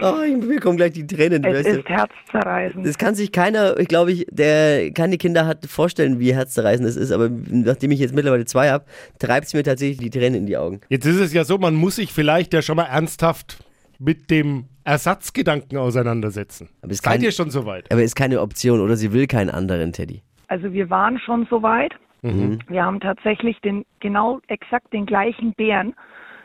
Oh, 0.00 0.14
mir 0.46 0.60
kommen 0.60 0.76
gleich 0.76 0.92
die 0.92 1.06
Tränen. 1.06 1.42
es 1.44 1.54
weißt 1.56 1.68
du. 1.76 1.80
ist 1.80 1.88
herzzerreißend. 1.88 2.86
Das 2.86 2.98
kann 2.98 3.14
sich 3.16 3.32
keiner, 3.32 3.76
ich 3.78 3.88
glaube, 3.88 4.12
ich, 4.12 4.26
der 4.30 4.92
keine 4.92 5.18
Kinder 5.18 5.46
hat, 5.46 5.66
vorstellen, 5.66 6.20
wie 6.20 6.32
herzzerreißend 6.32 6.88
es 6.88 6.94
ist. 6.96 7.10
Aber 7.10 7.28
nachdem 7.50 7.90
ich 7.90 7.98
jetzt 7.98 8.14
mittlerweile 8.14 8.44
zwei 8.44 8.70
habe, 8.70 8.84
treibt 9.18 9.48
es 9.48 9.54
mir 9.54 9.64
tatsächlich 9.64 9.98
die 9.98 10.10
Tränen 10.10 10.34
in 10.36 10.46
die 10.46 10.56
Augen. 10.56 10.80
Jetzt 10.88 11.04
ist 11.04 11.18
es 11.18 11.32
ja 11.32 11.44
so, 11.44 11.58
man 11.58 11.74
muss 11.74 11.96
sich 11.96 12.12
vielleicht 12.12 12.54
ja 12.54 12.62
schon 12.62 12.76
mal 12.76 12.84
ernsthaft 12.84 13.58
mit 13.98 14.30
dem 14.30 14.66
Ersatzgedanken 14.84 15.78
auseinandersetzen. 15.78 16.68
Aber 16.82 16.92
es 16.92 16.98
Seid 16.98 17.14
kann- 17.14 17.22
ihr 17.22 17.32
schon 17.32 17.50
soweit? 17.50 17.90
Aber 17.90 18.02
ist 18.02 18.14
keine 18.14 18.40
Option, 18.40 18.80
oder? 18.80 18.96
Sie 18.96 19.12
will 19.12 19.26
keinen 19.26 19.50
anderen 19.50 19.92
Teddy. 19.92 20.22
Also 20.48 20.72
wir 20.72 20.90
waren 20.90 21.18
schon 21.18 21.46
so 21.50 21.62
weit. 21.62 21.94
Wir 22.22 22.82
haben 22.84 23.00
tatsächlich 23.00 23.60
den 23.60 23.84
genau 24.00 24.40
exakt 24.48 24.92
den 24.94 25.04
gleichen 25.04 25.52
Bären 25.52 25.94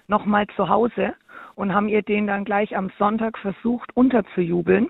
nochmal 0.09 0.45
zu 0.57 0.67
Hause 0.67 1.13
und 1.55 1.73
haben 1.73 1.87
ihr 1.87 2.01
den 2.01 2.27
dann 2.27 2.43
gleich 2.43 2.75
am 2.75 2.91
Sonntag 2.99 3.37
versucht 3.37 3.89
unterzujubeln. 3.95 4.89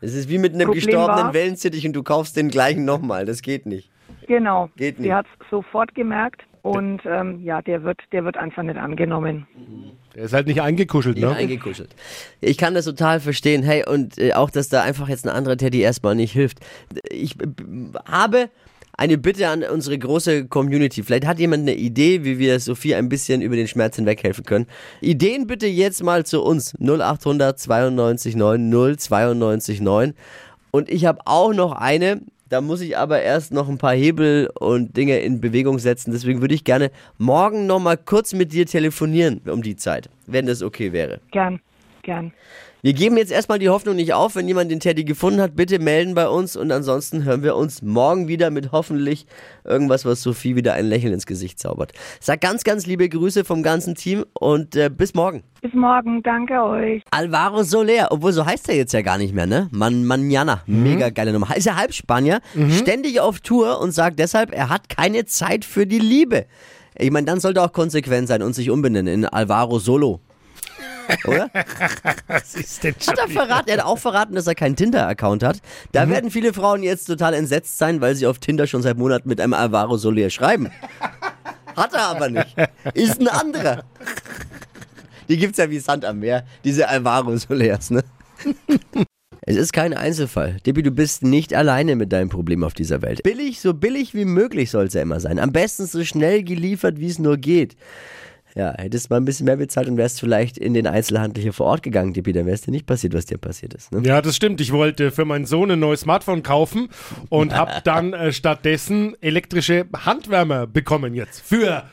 Es 0.00 0.14
ist 0.14 0.28
wie 0.28 0.38
mit 0.38 0.54
einem 0.54 0.68
Problem 0.68 0.84
gestorbenen 0.84 1.24
war- 1.26 1.34
Wellensittich 1.34 1.84
und 1.86 1.94
du 1.94 2.04
kaufst 2.04 2.36
den 2.36 2.50
gleichen 2.50 2.84
nochmal. 2.84 3.24
Das 3.24 3.42
geht 3.42 3.66
nicht. 3.66 3.90
Genau. 4.28 4.68
Geht 4.76 5.00
nicht. 5.00 5.08
Sie 5.08 5.14
hat 5.14 5.26
es 5.40 5.50
sofort 5.50 5.92
gemerkt 5.96 6.44
und 6.62 7.00
ähm, 7.06 7.40
ja, 7.42 7.62
der 7.62 7.82
wird, 7.82 8.00
der 8.12 8.24
wird 8.24 8.36
einfach 8.36 8.62
nicht 8.62 8.78
angenommen. 8.78 9.46
Der 10.14 10.24
ist 10.24 10.32
halt 10.32 10.46
nicht 10.46 10.60
eingekuschelt, 10.60 11.18
ne? 11.18 11.34
Eingekuschelt. 11.34 11.94
Ich 12.40 12.58
kann 12.58 12.74
das 12.74 12.84
total 12.84 13.20
verstehen. 13.20 13.62
Hey, 13.62 13.84
und 13.86 14.18
äh, 14.18 14.34
auch, 14.34 14.50
dass 14.50 14.68
da 14.68 14.82
einfach 14.82 15.08
jetzt 15.08 15.26
ein 15.26 15.34
anderer 15.34 15.56
Teddy 15.56 15.80
erstmal 15.80 16.14
nicht 16.14 16.32
hilft. 16.32 16.58
Ich 17.10 17.40
äh, 17.40 17.46
habe 18.06 18.50
eine 19.00 19.16
Bitte 19.16 19.48
an 19.48 19.62
unsere 19.62 19.98
große 19.98 20.46
Community. 20.48 21.02
Vielleicht 21.02 21.26
hat 21.26 21.38
jemand 21.38 21.62
eine 21.62 21.74
Idee, 21.74 22.24
wie 22.24 22.38
wir 22.38 22.60
Sophie 22.60 22.94
ein 22.94 23.08
bisschen 23.08 23.40
über 23.40 23.56
den 23.56 23.66
Schmerz 23.66 23.96
hinweg 23.96 24.22
helfen 24.22 24.44
können. 24.44 24.66
Ideen 25.00 25.46
bitte 25.46 25.66
jetzt 25.66 26.02
mal 26.02 26.26
zu 26.26 26.42
uns. 26.42 26.74
0800 26.78 27.58
92 27.58 28.36
9 28.36 28.96
092 28.98 29.80
9. 29.80 30.14
Und 30.70 30.90
ich 30.90 31.06
habe 31.06 31.20
auch 31.24 31.54
noch 31.54 31.72
eine. 31.72 32.20
Da 32.50 32.60
muss 32.60 32.80
ich 32.80 32.98
aber 32.98 33.22
erst 33.22 33.52
noch 33.52 33.68
ein 33.68 33.78
paar 33.78 33.94
Hebel 33.94 34.50
und 34.58 34.96
Dinge 34.96 35.20
in 35.20 35.40
Bewegung 35.40 35.78
setzen. 35.78 36.10
Deswegen 36.10 36.40
würde 36.40 36.52
ich 36.52 36.64
gerne 36.64 36.90
morgen 37.16 37.66
noch 37.66 37.78
mal 37.78 37.96
kurz 37.96 38.32
mit 38.32 38.52
dir 38.52 38.66
telefonieren 38.66 39.40
um 39.46 39.62
die 39.62 39.76
Zeit, 39.76 40.10
wenn 40.26 40.46
das 40.46 40.60
okay 40.60 40.92
wäre. 40.92 41.20
Gern, 41.30 41.60
gern. 42.02 42.32
Wir 42.82 42.94
geben 42.94 43.18
jetzt 43.18 43.30
erstmal 43.30 43.58
die 43.58 43.68
Hoffnung 43.68 43.96
nicht 43.96 44.14
auf. 44.14 44.36
Wenn 44.36 44.48
jemand 44.48 44.70
den 44.70 44.80
Teddy 44.80 45.04
gefunden 45.04 45.40
hat, 45.40 45.54
bitte 45.54 45.78
melden 45.78 46.14
bei 46.14 46.28
uns. 46.28 46.56
Und 46.56 46.72
ansonsten 46.72 47.24
hören 47.24 47.42
wir 47.42 47.54
uns 47.54 47.82
morgen 47.82 48.26
wieder 48.26 48.50
mit 48.50 48.72
hoffentlich 48.72 49.26
irgendwas, 49.64 50.06
was 50.06 50.22
Sophie 50.22 50.56
wieder 50.56 50.72
ein 50.72 50.86
Lächeln 50.86 51.12
ins 51.12 51.26
Gesicht 51.26 51.58
zaubert. 51.58 51.92
Sag 52.20 52.40
ganz, 52.40 52.64
ganz 52.64 52.86
liebe 52.86 53.08
Grüße 53.08 53.44
vom 53.44 53.62
ganzen 53.62 53.94
Team 53.94 54.24
und 54.32 54.76
äh, 54.76 54.88
bis 54.88 55.12
morgen. 55.12 55.42
Bis 55.60 55.74
morgen, 55.74 56.22
danke 56.22 56.54
euch. 56.62 57.02
Alvaro 57.10 57.62
Soler, 57.64 58.08
obwohl 58.10 58.32
so 58.32 58.46
heißt 58.46 58.70
er 58.70 58.76
jetzt 58.76 58.94
ja 58.94 59.02
gar 59.02 59.18
nicht 59.18 59.34
mehr, 59.34 59.46
ne? 59.46 59.68
Man 59.72 60.06
Manana, 60.06 60.62
mega 60.66 61.10
geile 61.10 61.34
Nummer. 61.34 61.54
Ist 61.54 61.66
er 61.66 61.76
Halbspanier, 61.76 62.40
ständig 62.70 63.20
auf 63.20 63.40
Tour 63.40 63.78
und 63.78 63.92
sagt 63.92 64.18
deshalb, 64.18 64.54
er 64.54 64.70
hat 64.70 64.88
keine 64.88 65.26
Zeit 65.26 65.66
für 65.66 65.86
die 65.86 65.98
Liebe. 65.98 66.46
Ich 66.98 67.10
meine, 67.10 67.26
dann 67.26 67.40
sollte 67.40 67.60
er 67.60 67.66
auch 67.66 67.72
konsequent 67.72 68.28
sein 68.28 68.42
und 68.42 68.54
sich 68.54 68.70
umbenennen 68.70 69.12
in 69.12 69.24
Alvaro 69.26 69.78
Solo. 69.78 70.20
Oder? 71.26 71.50
Was 72.26 72.54
ist 72.54 72.82
denn 72.84 72.94
schon 73.00 73.12
Hat 73.12 73.18
er 73.18 73.28
verraten, 73.28 73.68
er 73.68 73.78
hat 73.78 73.84
auch 73.84 73.98
verraten, 73.98 74.34
dass 74.34 74.46
er 74.46 74.54
keinen 74.54 74.76
Tinder-Account 74.76 75.42
hat. 75.42 75.58
Da 75.92 76.08
werden 76.08 76.30
viele 76.30 76.52
Frauen 76.52 76.82
jetzt 76.82 77.06
total 77.06 77.34
entsetzt 77.34 77.78
sein, 77.78 78.00
weil 78.00 78.14
sie 78.14 78.26
auf 78.26 78.38
Tinder 78.38 78.66
schon 78.66 78.82
seit 78.82 78.96
Monaten 78.96 79.28
mit 79.28 79.40
einem 79.40 79.54
Alvaro 79.54 79.96
Soler 79.96 80.30
schreiben. 80.30 80.70
Hat 81.76 81.94
er 81.94 82.08
aber 82.08 82.28
nicht. 82.28 82.56
Ist 82.94 83.20
ein 83.20 83.28
anderer. 83.28 83.84
Die 85.30 85.36
gibt's 85.36 85.58
ja 85.58 85.70
wie 85.70 85.78
Sand 85.78 86.04
am 86.04 86.18
Meer, 86.18 86.44
diese 86.64 86.88
Alvaro 86.88 87.36
Solers, 87.36 87.90
ne? 87.90 88.02
Es 89.42 89.56
ist 89.56 89.72
kein 89.72 89.94
Einzelfall. 89.94 90.56
Dippi, 90.66 90.82
du 90.82 90.90
bist 90.90 91.22
nicht 91.22 91.54
alleine 91.54 91.94
mit 91.94 92.12
deinem 92.12 92.28
Problem 92.28 92.64
auf 92.64 92.74
dieser 92.74 93.00
Welt. 93.00 93.22
Billig, 93.22 93.60
so 93.60 93.72
billig 93.72 94.12
wie 94.12 94.24
möglich 94.24 94.70
soll 94.70 94.86
es 94.86 94.94
ja 94.94 95.02
immer 95.02 95.20
sein. 95.20 95.38
Am 95.38 95.52
besten 95.52 95.86
so 95.86 96.04
schnell 96.04 96.42
geliefert, 96.42 96.98
wie 96.98 97.06
es 97.06 97.18
nur 97.18 97.36
geht. 97.36 97.76
Ja, 98.56 98.74
hättest 98.76 99.10
mal 99.10 99.16
ein 99.16 99.24
bisschen 99.24 99.46
mehr 99.46 99.56
bezahlt 99.56 99.88
und 99.88 99.96
wärst 99.96 100.20
vielleicht 100.20 100.58
in 100.58 100.74
den 100.74 100.86
Einzelhandel 100.86 101.42
hier 101.42 101.52
vor 101.52 101.66
Ort 101.66 101.82
gegangen, 101.82 102.12
Dippi, 102.12 102.32
dann 102.32 102.46
wär's 102.46 102.62
dir 102.62 102.70
nicht 102.70 102.86
passiert, 102.86 103.14
was 103.14 103.26
dir 103.26 103.38
passiert 103.38 103.74
ist. 103.74 103.92
Ne? 103.92 104.02
Ja, 104.04 104.20
das 104.20 104.36
stimmt. 104.36 104.60
Ich 104.60 104.72
wollte 104.72 105.10
für 105.10 105.24
meinen 105.24 105.46
Sohn 105.46 105.70
ein 105.70 105.78
neues 105.78 106.00
Smartphone 106.00 106.42
kaufen 106.42 106.88
und 107.28 107.54
habe 107.54 107.72
dann 107.84 108.12
äh, 108.12 108.32
stattdessen 108.32 109.16
elektrische 109.20 109.86
Handwärmer 110.04 110.66
bekommen 110.66 111.14
jetzt 111.14 111.40
für 111.40 111.84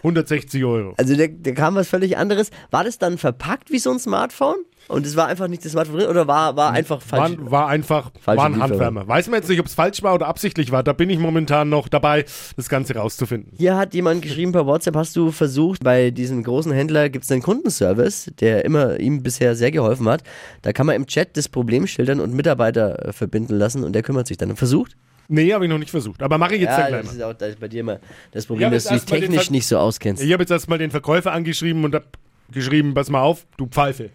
160 0.00 0.64
Euro. 0.64 0.94
Also 0.96 1.16
da, 1.16 1.26
da 1.26 1.52
kam 1.52 1.74
was 1.74 1.88
völlig 1.88 2.16
anderes. 2.16 2.50
War 2.70 2.84
das 2.84 2.98
dann 2.98 3.18
verpackt 3.18 3.70
wie 3.70 3.78
so 3.78 3.90
ein 3.90 3.98
Smartphone? 3.98 4.56
Und 4.88 5.06
es 5.06 5.14
war 5.14 5.28
einfach 5.28 5.46
nicht 5.46 5.64
das 5.64 5.72
Smartphone 5.72 5.98
drin 6.00 6.08
oder 6.08 6.26
war, 6.26 6.56
war 6.56 6.72
einfach 6.72 7.00
falsch? 7.00 7.36
War, 7.38 7.50
war 7.50 7.68
einfach 7.68 8.10
war 8.24 8.46
ein. 8.46 8.60
Handwärmer. 8.60 9.06
Weiß 9.06 9.28
man 9.28 9.38
jetzt 9.38 9.48
nicht, 9.48 9.60
ob 9.60 9.66
es 9.66 9.74
falsch 9.74 10.02
war 10.02 10.14
oder 10.14 10.26
absichtlich 10.26 10.72
war. 10.72 10.82
Da 10.82 10.92
bin 10.92 11.10
ich 11.10 11.18
momentan 11.18 11.68
noch 11.68 11.88
dabei, 11.88 12.24
das 12.56 12.68
Ganze 12.68 12.96
rauszufinden. 12.96 13.52
Hier 13.56 13.76
hat 13.76 13.94
jemand 13.94 14.22
geschrieben 14.22 14.52
per 14.52 14.66
WhatsApp, 14.66 14.96
hast 14.96 15.14
du 15.14 15.30
versucht, 15.30 15.84
bei 15.84 16.10
diesem 16.10 16.42
großen 16.42 16.72
Händler 16.72 17.08
gibt 17.08 17.24
es 17.24 17.30
einen 17.30 17.42
Kundenservice, 17.42 18.32
der 18.40 18.64
immer 18.64 18.98
ihm 18.98 19.22
bisher 19.22 19.54
sehr 19.54 19.70
geholfen 19.70 20.08
hat. 20.08 20.22
Da 20.62 20.72
kann 20.72 20.86
man 20.86 20.96
im 20.96 21.06
Chat 21.06 21.36
das 21.36 21.48
Problem 21.48 21.86
schildern 21.86 22.18
und 22.18 22.34
Mitarbeiter 22.34 23.06
äh, 23.08 23.12
verbinden 23.12 23.54
lassen 23.54 23.84
und 23.84 23.92
der 23.92 24.02
kümmert 24.02 24.26
sich 24.26 24.38
dann. 24.38 24.56
Versucht? 24.56 24.96
Nee, 25.32 25.52
habe 25.54 25.64
ich 25.64 25.70
noch 25.70 25.78
nicht 25.78 25.90
versucht. 25.90 26.22
Aber 26.22 26.38
mache 26.38 26.56
ich 26.56 26.62
jetzt 26.62 26.76
Ja, 26.76 26.88
gleich 26.88 27.02
das 27.02 27.06
mal. 27.06 27.16
ist 27.18 27.22
auch 27.22 27.34
da 27.34 27.46
ist 27.46 27.60
bei 27.60 27.68
dir 27.68 27.80
immer 27.80 28.00
das 28.32 28.46
Problem, 28.46 28.70
dass 28.72 28.84
du 28.84 28.94
dich 28.94 29.04
technisch 29.04 29.50
nicht 29.50 29.66
so 29.66 29.78
auskennst. 29.78 30.22
Ich 30.22 30.32
habe 30.32 30.42
jetzt 30.42 30.50
erstmal 30.50 30.78
den 30.78 30.90
Verkäufer 30.90 31.32
angeschrieben 31.32 31.84
und 31.84 31.94
habe 31.94 32.06
geschrieben, 32.52 32.94
pass 32.94 33.08
mal 33.10 33.20
auf, 33.22 33.46
du 33.56 33.66
Pfeife. 33.66 34.10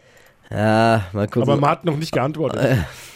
Ja, 0.51 1.07
mal 1.13 1.25
gucken. 1.27 1.43
Aber 1.43 1.55
man 1.57 1.69
hat 1.72 1.86
noch 1.86 1.98
nicht 1.98 2.12
geantwortet. 2.12 2.77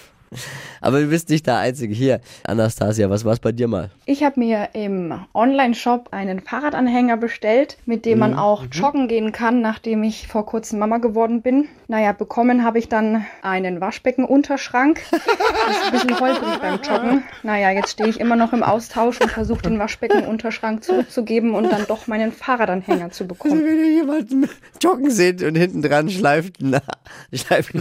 Aber 0.82 1.00
du 1.00 1.08
bist 1.08 1.30
nicht 1.30 1.48
der 1.48 1.58
Einzige. 1.58 1.94
Hier, 1.94 2.22
Anastasia, 2.44 3.10
was 3.10 3.26
war 3.26 3.34
es 3.34 3.40
bei 3.40 3.52
dir 3.52 3.68
mal? 3.68 3.90
Ich 4.06 4.24
habe 4.24 4.40
mir 4.40 4.70
im 4.74 5.14
Online-Shop 5.34 6.10
einen 6.12 6.40
Fahrradanhänger 6.40 7.18
bestellt, 7.18 7.78
mit 7.86 8.06
dem 8.06 8.20
man 8.20 8.36
auch 8.36 8.66
joggen 8.72 9.08
gehen 9.08 9.32
kann, 9.32 9.62
nachdem 9.62 10.04
ich 10.04 10.28
vor 10.28 10.46
kurzem 10.46 10.80
Mama 10.80 10.98
geworden 10.98 11.42
bin. 11.42 11.68
Naja, 11.88 12.12
bekommen 12.12 12.64
habe 12.64 12.80
ich 12.80 12.88
dann 12.88 13.26
einen 13.42 13.82
Waschbeckenunterschrank. 13.82 15.00
Das 15.70 15.78
ist 15.78 15.86
ein 15.86 15.92
bisschen 15.92 16.20
holprig 16.20 16.60
beim 16.62 16.80
Joggen. 16.82 17.24
Naja, 17.44 17.70
jetzt 17.72 17.92
stehe 17.92 18.10
ich 18.10 18.20
immer 18.20 18.36
noch 18.36 18.54
im 18.54 18.64
Austausch 18.64 19.20
und 19.22 19.30
versuche 19.30 19.62
den 19.62 19.78
Waschbeckenunterschrank 19.78 20.84
zurückzugeben 20.84 21.54
und 21.54 21.72
dann 21.72 21.86
doch 21.88 22.08
meinen 22.08 22.32
Fahrradanhänger 22.32 23.12
zu 23.12 23.28
bekommen. 23.28 23.64
Wenn 23.64 23.78
ihr 23.78 23.92
jemanden 23.92 24.50
joggen 24.82 25.12
seht 25.12 25.44
und 25.44 25.56
hinten 25.56 25.82
dran 25.82 26.10
schleift, 26.10 26.56
na, 26.60 26.82
schleift 27.34 27.74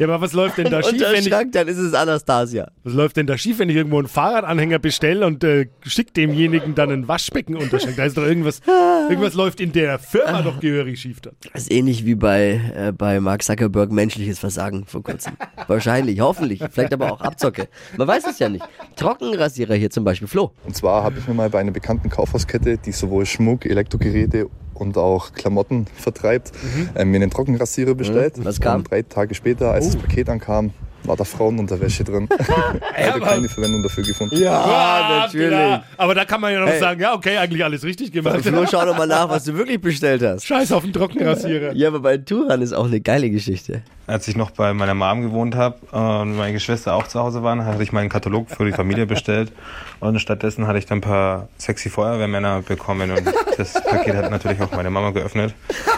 Ja, 0.00 0.06
aber 0.06 0.22
was 0.22 0.32
läuft 0.32 0.56
denn 0.56 0.70
da 0.70 0.82
schief, 0.82 0.98
wenn 0.98 1.22
ich, 1.22 1.50
dann 1.50 1.68
ist 1.68 1.76
es 1.76 1.92
Anastasia. 1.92 2.70
was 2.84 2.94
läuft 2.94 3.18
denn 3.18 3.26
da 3.26 3.36
schief, 3.36 3.58
wenn 3.58 3.68
ich 3.68 3.76
irgendwo 3.76 3.98
einen 3.98 4.08
Fahrradanhänger 4.08 4.78
bestelle 4.78 5.26
und 5.26 5.44
äh, 5.44 5.66
schickt 5.82 6.16
demjenigen 6.16 6.74
dann 6.74 6.90
einen 6.90 7.06
Waschbeckenunterschrank? 7.06 7.96
Da 7.96 8.06
ist 8.06 8.16
doch 8.16 8.22
irgendwas, 8.22 8.62
irgendwas 9.10 9.34
läuft 9.34 9.60
in 9.60 9.72
der 9.72 9.98
Firma 9.98 10.40
doch 10.40 10.58
gehörig 10.58 10.98
schief 10.98 11.20
dann. 11.20 11.34
Das 11.52 11.64
ist 11.64 11.70
ähnlich 11.70 12.06
wie 12.06 12.14
bei, 12.14 12.62
äh, 12.74 12.92
bei 12.92 13.20
Mark 13.20 13.42
Zuckerberg 13.42 13.92
menschliches 13.92 14.38
Versagen 14.38 14.86
vor 14.86 15.02
kurzem. 15.02 15.34
Wahrscheinlich, 15.66 16.18
hoffentlich. 16.20 16.62
Vielleicht 16.70 16.94
aber 16.94 17.12
auch 17.12 17.20
Abzocke. 17.20 17.68
Man 17.98 18.08
weiß 18.08 18.26
es 18.26 18.38
ja 18.38 18.48
nicht. 18.48 18.64
Trockenrasierer 18.96 19.74
hier 19.74 19.90
zum 19.90 20.04
Beispiel. 20.04 20.28
Flo. 20.28 20.52
Und 20.64 20.74
zwar 20.74 21.04
habe 21.04 21.18
ich 21.18 21.28
mir 21.28 21.34
mal 21.34 21.50
bei 21.50 21.60
einer 21.60 21.72
bekannten 21.72 22.08
Kaufhauskette, 22.08 22.78
die 22.78 22.92
sowohl 22.92 23.26
Schmuck, 23.26 23.66
Elektrogeräte 23.66 24.48
und 24.80 24.96
auch 24.96 25.32
Klamotten 25.32 25.86
vertreibt, 25.94 26.52
äh, 26.94 27.04
mir 27.04 27.16
einen 27.16 27.30
Trockenrasierer 27.30 27.94
bestellt. 27.94 28.38
Mhm. 28.38 28.44
Was 28.44 28.60
kam? 28.60 28.78
Und 28.78 28.90
drei 28.90 29.02
Tage 29.02 29.34
später, 29.34 29.72
als 29.72 29.86
das 29.86 29.96
Paket 29.96 30.28
ankam, 30.28 30.72
war 31.04 31.16
da 31.16 31.24
Frauenunterwäsche 31.24 32.04
drin. 32.04 32.28
Leider 32.96 33.20
keine 33.20 33.48
Verwendung 33.48 33.82
dafür 33.82 34.04
gefunden. 34.04 34.36
Ja, 34.36 35.20
natürlich. 35.22 35.48
klar. 35.48 35.84
Aber 35.96 36.14
da 36.14 36.24
kann 36.24 36.40
man 36.40 36.52
ja 36.52 36.60
noch 36.60 36.68
Hey. 36.68 36.78
sagen, 36.80 37.00
ja, 37.00 37.14
okay, 37.14 37.36
eigentlich 37.38 37.64
alles 37.64 37.82
richtig 37.84 38.12
gemacht. 38.12 38.40
Flo, 38.42 38.64
schau 38.70 38.84
doch 38.84 38.96
mal 38.96 39.06
nach, 39.06 39.28
was 39.28 39.44
du 39.44 39.54
wirklich 39.54 39.80
bestellt 39.80 40.22
hast. 40.22 40.46
Scheiß 40.46 40.72
auf 40.72 40.82
den 40.84 40.92
Trockenrasierer. 40.92 41.72
Ja, 41.74 41.88
aber 41.88 42.00
bei 42.00 42.16
Turan 42.18 42.62
ist 42.62 42.72
auch 42.72 42.86
eine 42.86 43.00
geile 43.00 43.30
Geschichte. 43.30 43.82
Als 44.06 44.26
ich 44.28 44.36
noch 44.36 44.50
bei 44.50 44.72
meiner 44.74 44.94
Mom 44.94 45.22
gewohnt 45.22 45.54
habe 45.54 45.76
und 45.92 46.36
meine 46.36 46.52
Geschwister 46.52 46.94
auch 46.94 47.06
zu 47.06 47.20
Hause 47.20 47.42
waren, 47.44 47.64
hatte 47.64 47.82
ich 47.82 47.92
meinen 47.92 48.08
Katalog 48.08 48.50
für 48.50 48.64
die 48.64 48.72
Familie 48.72 49.06
bestellt 49.06 49.52
und 50.00 50.18
stattdessen 50.20 50.66
hatte 50.66 50.78
ich 50.78 50.86
dann 50.86 50.98
ein 50.98 51.02
paar 51.02 51.48
sexy 51.58 51.90
Feuerwehrmänner 51.90 52.62
bekommen 52.62 53.10
und 53.12 53.22
das 53.56 53.74
Paket 53.84 54.16
hat 54.16 54.30
natürlich 54.30 54.60
auch 54.60 54.72
meine 54.72 54.90
Mama 54.90 55.10
geöffnet. 55.10 55.54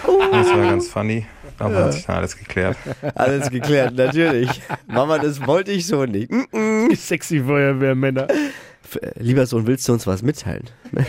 Und 0.07 0.33
das 0.33 0.49
war 0.51 0.59
ganz 0.59 0.89
funny, 0.89 1.25
aber 1.59 1.85
hat 1.85 1.93
sich 1.95 2.07
dann 2.07 2.17
alles 2.17 2.37
geklärt. 2.37 2.77
Alles 3.15 3.51
geklärt, 3.51 3.95
natürlich. 3.95 4.49
Mama, 4.87 5.19
das 5.19 5.47
wollte 5.47 5.73
ich 5.73 5.87
so 5.87 6.05
nicht. 6.05 6.31
Mm, 6.31 6.89
Die 6.91 6.97
sexy 6.97 7.41
Feuerwehrmänner. 7.41 8.29
Äh, 8.31 8.35
Lieber 9.19 9.47
Sohn, 9.47 9.67
willst 9.67 9.89
du 9.89 9.93
uns 9.93 10.07
was 10.07 10.23
mitteilen? 10.23 10.65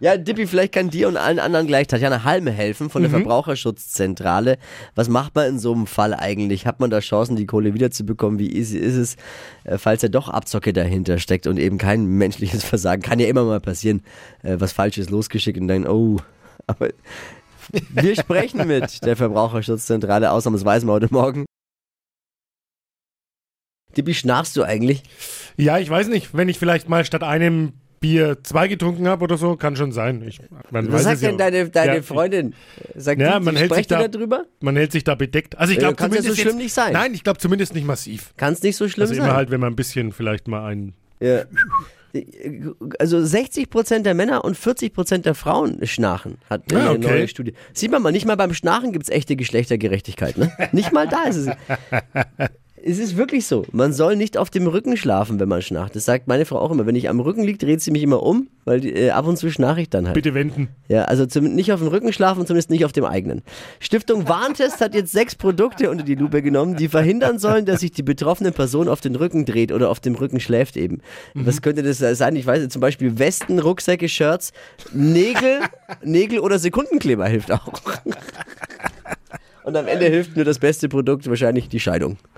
Ja, 0.00 0.16
Dippi, 0.16 0.46
vielleicht 0.46 0.72
kann 0.72 0.88
dir 0.88 1.08
und 1.08 1.18
allen 1.18 1.38
anderen 1.38 1.66
gleich 1.66 1.86
Tatjana 1.86 2.24
Halme 2.24 2.50
helfen 2.50 2.88
von 2.88 3.02
der 3.02 3.10
Verbraucherschutzzentrale. 3.10 4.56
Was 4.94 5.10
macht 5.10 5.34
man 5.34 5.46
in 5.46 5.58
so 5.58 5.74
einem 5.74 5.86
Fall 5.86 6.14
eigentlich? 6.14 6.64
Hat 6.64 6.80
man 6.80 6.88
da 6.88 7.00
Chancen, 7.00 7.36
die 7.36 7.44
Kohle 7.44 7.74
wiederzubekommen? 7.74 8.38
Wie 8.38 8.50
easy 8.50 8.78
ist 8.78 8.96
es, 8.96 9.16
äh, 9.64 9.76
falls 9.76 10.00
ja 10.00 10.08
doch 10.08 10.30
Abzocke 10.30 10.72
dahinter 10.72 11.18
steckt 11.18 11.46
und 11.46 11.58
eben 11.58 11.76
kein 11.76 12.06
menschliches 12.06 12.64
Versagen? 12.64 13.02
Kann 13.02 13.18
ja 13.18 13.26
immer 13.26 13.44
mal 13.44 13.60
passieren, 13.60 14.02
äh, 14.42 14.56
was 14.58 14.72
Falsches 14.72 15.10
losgeschickt 15.10 15.60
und 15.60 15.68
dann, 15.68 15.86
oh, 15.86 16.16
aber 16.66 16.88
wir 17.90 18.16
sprechen 18.16 18.66
mit 18.66 19.04
der 19.04 19.16
Verbraucherschutzzentrale 19.16 20.30
ausnahmsweise 20.30 20.86
mal 20.86 20.94
heute 20.94 21.08
Morgen. 21.12 21.44
Dippi, 23.96 24.14
schnarchst 24.14 24.56
du 24.56 24.62
eigentlich? 24.62 25.02
Ja, 25.56 25.78
ich 25.78 25.90
weiß 25.90 26.08
nicht, 26.08 26.34
wenn 26.34 26.48
ich 26.48 26.58
vielleicht 26.58 26.88
mal 26.88 27.04
statt 27.04 27.22
einem 27.24 27.72
Bier 27.98 28.38
zwei 28.44 28.66
getrunken 28.68 29.08
habe 29.08 29.24
oder 29.24 29.36
so, 29.36 29.56
kann 29.56 29.76
schon 29.76 29.92
sein. 29.92 30.22
Ich, 30.26 30.40
Was 30.70 31.02
sagt 31.02 31.16
es 31.16 31.22
ja 31.22 31.28
denn 31.28 31.34
auch. 31.34 31.38
deine, 31.38 31.68
deine 31.70 31.96
Ja, 31.96 32.02
Freundin? 32.02 32.54
Sagt 32.94 33.20
Ja, 33.20 33.38
die, 33.38 33.44
man 33.44 33.56
hält 33.56 33.70
sich 33.74 33.84
sprecht 33.84 33.90
ihr 33.90 33.98
da- 33.98 34.08
darüber? 34.08 34.46
Man 34.60 34.76
hält 34.76 34.92
sich 34.92 35.04
da 35.04 35.16
bedeckt. 35.16 35.58
Also 35.58 35.72
ich 35.72 35.80
Ja, 35.82 35.90
glaube 35.90 36.00
ja 36.00 36.06
zumindest 36.08 36.28
so 36.28 36.34
schlimm 36.34 36.54
jetzt, 36.54 36.62
nicht 36.64 36.72
sein. 36.72 36.92
Nein, 36.94 37.12
ich 37.14 37.24
glaube 37.24 37.40
zumindest 37.40 37.74
nicht 37.74 37.86
massiv. 37.86 38.32
Kann 38.36 38.54
es 38.54 38.62
nicht 38.62 38.76
so 38.76 38.88
schlimm 38.88 39.02
Also 39.02 39.14
sein. 39.14 39.24
immer 39.26 39.34
halt, 39.36 39.50
wenn 39.50 39.60
man 39.60 39.72
ein 39.72 39.76
bisschen 39.76 40.12
vielleicht 40.12 40.48
mal 40.48 40.64
einen 40.64 40.94
Ja. 41.20 41.42
Also 42.98 43.24
60 43.24 43.70
Prozent 43.70 44.06
der 44.06 44.14
Männer 44.14 44.44
und 44.44 44.56
40 44.56 44.92
Prozent 44.92 45.26
der 45.26 45.34
Frauen 45.34 45.78
schnarchen, 45.86 46.38
hat 46.48 46.62
Ah, 46.72 46.78
eine 46.78 46.90
okay. 46.90 46.98
neue 47.00 47.28
Studie. 47.28 47.54
Sieht 47.72 47.90
man 47.90 48.02
mal, 48.02 48.12
nicht 48.12 48.26
mal 48.26 48.36
beim 48.36 48.52
Schnarchen 48.54 48.92
gibt 48.92 49.04
es 49.04 49.10
echte 49.10 49.36
Geschlechtergerechtigkeit. 49.36 50.36
Ne? 50.38 50.52
Nicht 50.72 50.92
mal 50.92 51.06
da 51.08 51.24
ist 51.24 51.36
es. 51.36 51.48
Es 52.82 52.98
ist 52.98 53.16
wirklich 53.16 53.46
so. 53.46 53.66
Man 53.72 53.92
soll 53.92 54.16
nicht 54.16 54.38
auf 54.38 54.50
dem 54.50 54.66
Rücken 54.66 54.96
schlafen, 54.96 55.38
wenn 55.40 55.48
man 55.48 55.62
schnarcht. 55.62 55.94
Das 55.96 56.04
sagt 56.04 56.28
meine 56.28 56.44
Frau 56.46 56.58
auch 56.58 56.70
immer. 56.70 56.86
Wenn 56.86 56.96
ich 56.96 57.08
am 57.08 57.20
Rücken 57.20 57.42
liege, 57.42 57.58
dreht 57.58 57.80
sie 57.80 57.90
mich 57.90 58.02
immer 58.02 58.22
um, 58.22 58.48
weil 58.64 58.80
die, 58.80 58.92
äh, 58.92 59.10
ab 59.10 59.26
und 59.26 59.36
zu 59.36 59.50
schnarche 59.50 59.82
ich 59.82 59.90
dann 59.90 60.06
halt. 60.06 60.14
bitte 60.14 60.34
wenden. 60.34 60.68
Ja, 60.88 61.04
also 61.04 61.26
zum, 61.26 61.54
nicht 61.54 61.72
auf 61.72 61.80
dem 61.80 61.88
Rücken 61.88 62.12
schlafen, 62.12 62.46
zumindest 62.46 62.70
nicht 62.70 62.84
auf 62.84 62.92
dem 62.92 63.04
eigenen. 63.04 63.42
Stiftung 63.80 64.28
Warntest 64.28 64.80
hat 64.80 64.94
jetzt 64.94 65.12
sechs 65.12 65.34
Produkte 65.34 65.90
unter 65.90 66.04
die 66.04 66.14
Lupe 66.14 66.42
genommen, 66.42 66.76
die 66.76 66.88
verhindern 66.88 67.38
sollen, 67.38 67.66
dass 67.66 67.80
sich 67.80 67.92
die 67.92 68.02
betroffene 68.02 68.52
Person 68.52 68.88
auf 68.88 69.00
den 69.00 69.14
Rücken 69.14 69.44
dreht 69.44 69.72
oder 69.72 69.90
auf 69.90 70.00
dem 70.00 70.14
Rücken 70.14 70.40
schläft 70.40 70.76
eben. 70.76 71.00
Was 71.34 71.62
könnte 71.62 71.82
das 71.82 71.98
sein? 71.98 72.36
Ich 72.36 72.46
weiß 72.46 72.60
nicht, 72.60 72.72
zum 72.72 72.80
Beispiel 72.80 73.18
Westen, 73.18 73.58
Rucksäcke, 73.58 74.08
Shirts, 74.08 74.52
Nägel, 74.92 75.60
Nägel 76.02 76.38
oder 76.40 76.58
Sekundenkleber 76.58 77.26
hilft 77.26 77.52
auch. 77.52 77.72
Und 79.64 79.76
am 79.76 79.86
Ende 79.86 80.06
hilft 80.06 80.36
nur 80.36 80.44
das 80.44 80.58
beste 80.58 80.88
Produkt, 80.88 81.28
wahrscheinlich 81.28 81.68
die 81.68 81.80
Scheidung. 81.80 82.18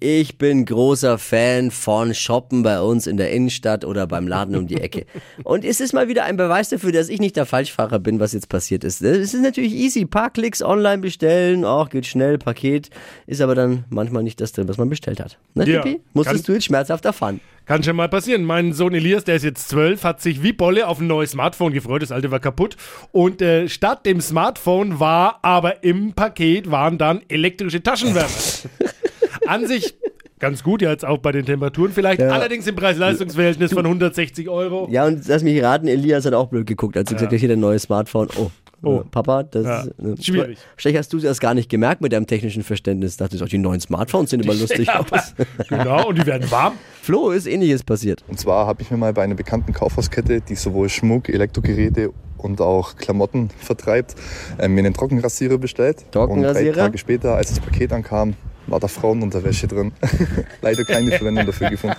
Ich 0.00 0.38
bin 0.38 0.64
großer 0.64 1.18
Fan 1.18 1.70
von 1.70 2.14
Shoppen 2.14 2.62
bei 2.62 2.80
uns 2.80 3.06
in 3.06 3.18
der 3.18 3.30
Innenstadt 3.30 3.84
oder 3.84 4.06
beim 4.06 4.26
Laden 4.26 4.56
um 4.56 4.66
die 4.66 4.80
Ecke. 4.80 5.04
Und 5.44 5.66
es 5.66 5.80
ist 5.80 5.92
mal 5.92 6.08
wieder 6.08 6.24
ein 6.24 6.38
Beweis 6.38 6.70
dafür, 6.70 6.92
dass 6.92 7.10
ich 7.10 7.20
nicht 7.20 7.36
der 7.36 7.44
Falschfahrer 7.44 7.98
bin, 7.98 8.20
was 8.20 8.32
jetzt 8.32 8.48
passiert 8.48 8.84
ist. 8.84 9.02
Es 9.02 9.34
ist 9.34 9.42
natürlich 9.42 9.74
easy. 9.74 10.06
Paar 10.06 10.30
Klicks 10.30 10.62
online 10.62 11.02
bestellen, 11.02 11.66
auch 11.66 11.90
geht 11.90 12.06
schnell, 12.06 12.38
Paket, 12.38 12.88
ist 13.26 13.42
aber 13.42 13.54
dann 13.54 13.84
manchmal 13.90 14.22
nicht 14.22 14.40
das 14.40 14.52
drin, 14.52 14.66
was 14.66 14.78
man 14.78 14.88
bestellt 14.88 15.20
hat. 15.20 15.38
Ne, 15.52 15.68
Ja, 15.68 15.82
Tippi? 15.82 16.00
Musstest 16.14 16.44
kann- 16.44 16.46
du 16.46 16.52
jetzt 16.54 16.64
schmerzhaft 16.64 17.04
erfahren. 17.04 17.40
Kann 17.68 17.82
schon 17.82 17.96
mal 17.96 18.08
passieren. 18.08 18.44
Mein 18.44 18.72
Sohn 18.72 18.94
Elias, 18.94 19.24
der 19.24 19.36
ist 19.36 19.44
jetzt 19.44 19.68
zwölf, 19.68 20.02
hat 20.02 20.22
sich 20.22 20.42
wie 20.42 20.54
Bolle 20.54 20.88
auf 20.88 21.00
ein 21.00 21.06
neues 21.06 21.32
Smartphone 21.32 21.74
gefreut. 21.74 22.00
Das 22.00 22.10
alte 22.10 22.30
war 22.30 22.40
kaputt. 22.40 22.78
Und 23.12 23.42
äh, 23.42 23.68
statt 23.68 24.06
dem 24.06 24.22
Smartphone 24.22 25.00
war 25.00 25.40
aber 25.42 25.84
im 25.84 26.14
Paket 26.14 26.70
waren 26.70 26.96
dann 26.96 27.20
elektrische 27.28 27.82
Taschenwärmer. 27.82 28.30
An 29.46 29.66
sich 29.66 29.98
ganz 30.38 30.62
gut, 30.62 30.80
ja, 30.80 30.90
jetzt 30.90 31.04
auch 31.04 31.18
bei 31.18 31.30
den 31.30 31.44
Temperaturen 31.44 31.92
vielleicht. 31.92 32.22
Ja. 32.22 32.30
Allerdings 32.30 32.66
im 32.66 32.74
Preis-Leistungs-Verhältnis 32.74 33.74
von 33.74 33.84
160 33.84 34.48
Euro. 34.48 34.88
Ja, 34.90 35.04
und 35.04 35.28
lass 35.28 35.42
mich 35.42 35.62
raten, 35.62 35.88
Elias 35.88 36.24
hat 36.24 36.32
auch 36.32 36.48
blöd 36.48 36.66
geguckt, 36.66 36.96
als 36.96 37.10
du 37.10 37.16
gesagt 37.16 37.34
hast, 37.34 37.40
hier 37.40 37.50
dein 37.50 37.60
neues 37.60 37.82
Smartphone. 37.82 38.28
Oh. 38.38 38.50
Oh. 38.82 39.00
äh, 39.00 39.04
Papa, 39.10 39.42
das 39.42 39.64
Ja, 39.64 39.80
ist 39.82 40.20
äh, 40.20 40.22
schwierig. 40.22 40.58
Wahrscheinlich 40.74 40.98
hast 40.98 41.12
du 41.12 41.18
das 41.18 41.40
gar 41.40 41.54
nicht 41.54 41.68
gemerkt 41.68 42.00
mit 42.00 42.12
deinem 42.12 42.26
technischen 42.26 42.62
Verständnis. 42.62 43.16
Dachtest 43.16 43.42
auch 43.42 43.48
die 43.48 43.58
neuen 43.58 43.80
Smartphones 43.80 44.30
sehen 44.30 44.40
immer 44.40 44.54
lustig 44.54 44.86
Ja, 44.86 45.00
aus. 45.00 45.34
genau, 45.68 46.08
und 46.08 46.18
die 46.18 46.26
werden 46.26 46.50
warm. 46.50 46.74
Flo, 47.02 47.30
ist 47.30 47.46
ähnliches 47.46 47.82
passiert. 47.82 48.22
Und 48.28 48.38
zwar 48.38 48.66
habe 48.66 48.82
ich 48.82 48.90
mir 48.90 48.96
mal 48.96 49.12
bei 49.12 49.22
einer 49.22 49.34
bekannten 49.34 49.72
Kaufhauskette, 49.72 50.40
die 50.40 50.54
sowohl 50.54 50.88
Schmuck, 50.88 51.28
Elektrogeräte 51.28 52.12
und 52.36 52.60
auch 52.60 52.96
Klamotten 52.96 53.50
vertreibt, 53.58 54.14
äh, 54.58 54.68
mir 54.68 54.80
einen 54.80 54.94
Trockenrasierer 54.94 55.58
bestellt. 55.58 56.04
Trockenrasierer? 56.12 56.68
Und 56.68 56.76
drei 56.76 56.82
Tage 56.82 56.98
später, 56.98 57.34
als 57.34 57.48
das 57.48 57.60
Paket 57.60 57.92
ankam, 57.92 58.34
war 58.68 58.78
da 58.78 58.86
Frauenunterwäsche 58.86 59.66
drin. 59.66 59.92
Leider 60.62 60.84
keine 60.84 61.10
Verwendung 61.12 61.46
dafür 61.46 61.70
gefunden. 61.70 61.96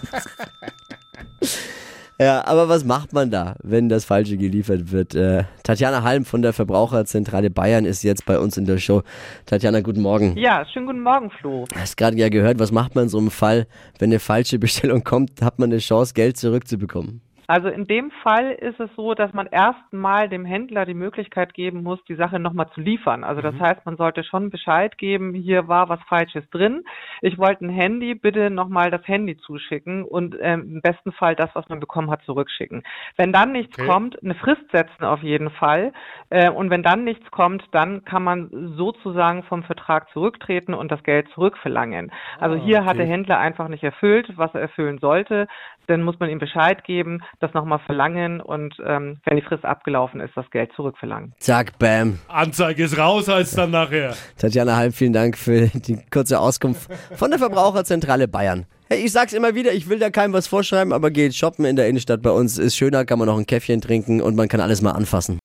Ja, 2.22 2.46
aber 2.46 2.68
was 2.68 2.84
macht 2.84 3.14
man 3.14 3.32
da, 3.32 3.56
wenn 3.64 3.88
das 3.88 4.04
Falsche 4.04 4.36
geliefert 4.36 4.92
wird? 4.92 5.16
Äh, 5.16 5.46
Tatjana 5.64 6.04
Halm 6.04 6.26
von 6.26 6.42
der 6.42 6.52
Verbraucherzentrale 6.52 7.50
Bayern 7.50 7.86
ist 7.86 8.04
jetzt 8.04 8.26
bei 8.26 8.38
uns 8.38 8.58
in 8.58 8.66
der 8.66 8.78
Show. 8.78 9.04
Tatjana, 9.46 9.80
guten 9.80 10.02
Morgen. 10.02 10.36
Ja, 10.38 10.66
schönen 10.66 10.88
guten 10.88 11.02
Morgen, 11.02 11.32
Flo. 11.32 11.64
Hast 11.74 11.96
gerade 11.96 12.18
ja 12.18 12.28
gehört, 12.28 12.60
was 12.60 12.74
macht 12.74 12.94
man 12.94 13.06
in 13.06 13.10
so 13.10 13.20
einem 13.20 13.32
Fall, 13.32 13.68
wenn 14.00 14.10
eine 14.10 14.20
falsche 14.20 14.60
Bestellung 14.60 15.06
kommt, 15.06 15.42
hat 15.42 15.60
man 15.60 15.72
eine 15.72 15.80
Chance, 15.80 16.14
Geld 16.14 16.36
zurückzubekommen. 16.36 17.22
Also 17.50 17.68
in 17.68 17.88
dem 17.88 18.12
Fall 18.22 18.52
ist 18.52 18.80
es 18.80 18.92
so, 18.96 19.16
dass 19.16 19.34
man 19.34 19.48
erstmal 19.48 20.30
dem 20.30 20.46
Händler 20.46 20.86
die 20.86 20.94
Möglichkeit 20.94 21.56
geben 21.56 21.82
muss, 21.82 22.00
die 22.06 22.14
Sache 22.14 22.38
nochmal 22.38 22.70
zu 22.76 22.80
liefern. 22.80 23.24
Also 23.24 23.42
das 23.42 23.56
heißt, 23.60 23.88
man 23.88 23.98
sollte 23.98 24.24
schon 24.24 24.52
Bescheid 24.52 25.00
geben, 25.00 25.34
hier 25.34 25.68
war 25.68 25.90
was 25.90 26.00
Falsches 26.08 26.48
drin. 26.52 26.84
Ich 27.22 27.40
wollte 27.40 27.66
ein 27.66 27.72
Handy, 27.72 28.14
bitte 28.14 28.52
nochmal 28.52 28.92
das 28.92 29.02
Handy 29.08 29.36
zuschicken 29.36 30.04
und 30.04 30.36
ähm, 30.40 30.76
im 30.76 30.82
besten 30.82 31.12
Fall 31.12 31.36
das, 31.36 31.50
was 31.56 31.68
man 31.70 31.80
bekommen 31.80 32.12
hat, 32.12 32.22
zurückschicken. 32.22 32.84
Wenn 33.18 33.34
dann 33.34 33.52
nichts 33.52 33.74
Okay. 33.80 33.88
kommt, 33.88 34.24
eine 34.24 34.36
Frist 34.36 34.70
setzen 34.72 35.04
auf 35.04 35.24
jeden 35.24 35.50
Fall. 35.50 35.92
Äh, 36.30 36.52
und 36.52 36.70
wenn 36.70 36.84
dann 36.84 37.04
nichts 37.04 37.32
kommt, 37.32 37.64
dann 37.72 38.06
kann 38.06 38.24
man 38.24 38.50
sozusagen 38.78 39.42
vom 39.42 39.64
Vertrag 39.64 40.12
zurücktreten 40.12 40.76
und 40.76 40.92
das 40.92 41.02
Geld 41.02 41.28
zurückverlangen. 41.34 42.12
Also 42.40 42.58
Ah, 42.58 42.64
hier 42.64 42.82
hat 42.82 42.90
okay. 42.90 42.98
der 42.98 43.08
Händler 43.08 43.40
einfach 43.40 43.70
nicht 43.70 43.84
erfüllt, 43.84 44.34
was 44.38 44.54
er 44.54 44.62
erfüllen 44.62 45.00
sollte. 45.00 45.48
Dann 45.88 46.04
muss 46.04 46.20
man 46.20 46.30
ihm 46.30 46.38
Bescheid 46.38 46.84
geben. 46.84 47.24
Das 47.40 47.54
nochmal 47.54 47.80
verlangen 47.86 48.42
und 48.42 48.76
ähm, 48.86 49.18
wenn 49.26 49.38
die 49.38 49.44
Frist 49.44 49.66
abgelaufen 49.66 50.20
ist, 50.20 50.36
das 50.36 50.50
Geld 50.52 50.72
zurückverlangen. 50.76 51.34
Zack, 51.40 51.78
bam. 51.80 52.20
Anzeige 52.28 52.84
ist 52.84 52.98
raus, 52.98 53.30
als 53.30 53.52
dann 53.52 53.72
nachher. 53.72 54.14
Tatjana 54.38 54.76
Halm, 54.76 54.92
vielen 54.92 55.14
Dank 55.14 55.38
für 55.38 55.68
die 55.68 56.00
kurze 56.12 56.40
Auskunft 56.40 56.90
von 57.16 57.30
der 57.30 57.40
Verbraucherzentrale 57.40 58.28
Bayern. 58.28 58.66
Hey, 58.90 59.06
ich 59.06 59.12
sag's 59.12 59.34
immer 59.34 59.56
wieder, 59.56 59.72
ich 59.74 59.88
will 59.88 60.00
da 60.00 60.10
keinem 60.10 60.34
was 60.34 60.48
vorschreiben, 60.48 60.94
aber 60.94 61.12
geht 61.12 61.36
shoppen 61.36 61.66
in 61.66 61.76
der 61.76 61.88
Innenstadt 61.88 62.22
bei 62.22 62.32
uns 62.32 62.58
ist 62.58 62.76
schöner, 62.76 63.06
kann 63.06 63.20
man 63.20 63.28
noch 63.28 63.38
ein 63.38 63.46
Käffchen 63.46 63.82
trinken 63.82 64.22
und 64.22 64.36
man 64.36 64.48
kann 64.48 64.62
alles 64.62 64.82
mal 64.82 64.92
anfassen. 64.92 65.40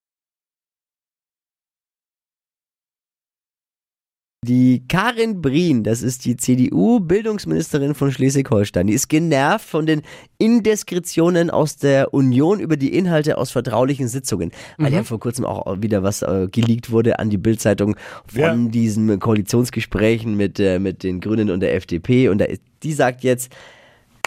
Die 4.46 4.82
Karin 4.88 5.40
Brien, 5.40 5.84
das 5.84 6.02
ist 6.02 6.26
die 6.26 6.36
CDU-Bildungsministerin 6.36 7.94
von 7.94 8.12
Schleswig-Holstein, 8.12 8.86
die 8.88 8.92
ist 8.92 9.08
genervt 9.08 9.66
von 9.66 9.86
den 9.86 10.02
Indiskretionen 10.36 11.48
aus 11.48 11.76
der 11.76 12.12
Union 12.12 12.60
über 12.60 12.76
die 12.76 12.94
Inhalte 12.94 13.38
aus 13.38 13.50
vertraulichen 13.52 14.06
Sitzungen. 14.06 14.50
Weil 14.76 14.92
ja 14.92 15.02
vor 15.02 15.18
kurzem 15.18 15.46
auch 15.46 15.80
wieder 15.80 16.02
was 16.02 16.20
äh, 16.20 16.48
geleakt 16.52 16.90
wurde 16.90 17.18
an 17.18 17.30
die 17.30 17.38
Bildzeitung 17.38 17.96
von 18.26 18.40
Ja. 18.40 18.54
diesen 18.54 19.18
Koalitionsgesprächen 19.18 20.36
mit, 20.36 20.60
äh, 20.60 20.78
mit 20.78 21.04
den 21.04 21.20
Grünen 21.20 21.48
und 21.48 21.60
der 21.60 21.74
FDP. 21.74 22.28
Und 22.28 22.36
da 22.38 22.44
die 22.82 22.92
sagt 22.92 23.22
jetzt, 23.22 23.50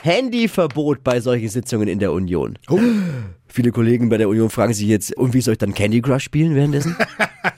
Handyverbot 0.02 1.04
bei 1.04 1.20
solchen 1.22 1.50
Sitzungen 1.50 1.88
in 1.88 2.00
der 2.00 2.12
Union. 2.12 2.58
Viele 3.48 3.72
Kollegen 3.72 4.10
bei 4.10 4.18
der 4.18 4.30
Union 4.30 4.50
fragen 4.50 4.74
sich 4.74 4.88
jetzt, 4.88 5.16
und 5.16 5.36
wie 5.36 5.42
soll 5.42 5.54
ich 5.54 5.58
dann 5.60 5.76
Candy 5.76 6.02
Crush 6.02 6.24
spielen 6.24 6.56
währenddessen? 6.56 6.96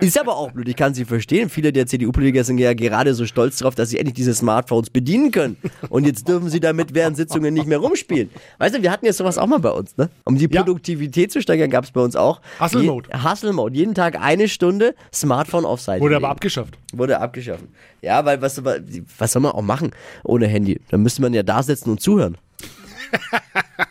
Ist 0.00 0.16
aber 0.16 0.36
auch 0.36 0.52
blöd, 0.52 0.68
ich 0.68 0.76
kann 0.76 0.94
sie 0.94 1.04
verstehen. 1.04 1.48
Viele 1.50 1.72
der 1.72 1.86
CDU-Politiker 1.86 2.44
sind 2.44 2.58
ja 2.58 2.72
gerade 2.72 3.14
so 3.14 3.26
stolz 3.26 3.58
darauf, 3.58 3.74
dass 3.74 3.88
sie 3.90 3.98
endlich 3.98 4.14
diese 4.14 4.32
Smartphones 4.32 4.90
bedienen 4.90 5.32
können. 5.32 5.56
Und 5.88 6.06
jetzt 6.06 6.28
dürfen 6.28 6.48
sie 6.50 6.60
damit 6.60 6.94
während 6.94 7.16
Sitzungen 7.16 7.52
nicht 7.52 7.66
mehr 7.66 7.78
rumspielen. 7.78 8.30
Weißt 8.58 8.76
du, 8.76 8.82
wir 8.82 8.92
hatten 8.92 9.06
jetzt 9.06 9.16
sowas 9.16 9.38
auch 9.38 9.48
mal 9.48 9.58
bei 9.58 9.70
uns, 9.70 9.96
ne? 9.96 10.08
Um 10.24 10.38
die 10.38 10.48
Ja. 10.48 10.62
Produktivität 10.62 11.32
zu 11.32 11.42
steigern, 11.42 11.68
gab 11.68 11.82
es 11.82 11.90
bei 11.90 12.00
uns 12.00 12.14
auch. 12.14 12.40
Hustle 12.60 12.84
Mode. 12.84 13.08
Je- 13.12 13.28
Hustle 13.28 13.52
Mode. 13.52 13.74
Jeden 13.76 13.94
Tag 13.96 14.20
eine 14.20 14.46
Stunde 14.46 14.94
Smartphone 15.12 15.64
auf 15.64 15.80
Seite. 15.80 16.00
Wurde 16.00 16.14
aber 16.14 16.28
abgeschafft. 16.28 16.78
Wurde 16.92 17.18
abgeschafft. 17.18 17.64
Ja, 18.00 18.24
weil 18.24 18.40
was, 18.40 18.62
was 18.64 19.32
soll 19.32 19.42
man 19.42 19.50
auch 19.50 19.62
machen 19.62 19.90
ohne 20.22 20.46
Handy? 20.46 20.80
Dann 20.90 21.02
müsste 21.02 21.22
man 21.22 21.34
ja 21.34 21.42
da 21.42 21.60
sitzen 21.64 21.90
und 21.90 22.00
zuhören. 22.00 22.38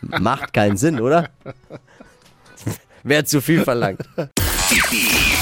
Macht 0.20 0.54
keinen 0.54 0.78
Sinn, 0.78 1.00
oder? 1.00 1.28
Wäre 3.02 3.24
zu 3.24 3.42
viel 3.42 3.62
verlangt. 3.62 4.00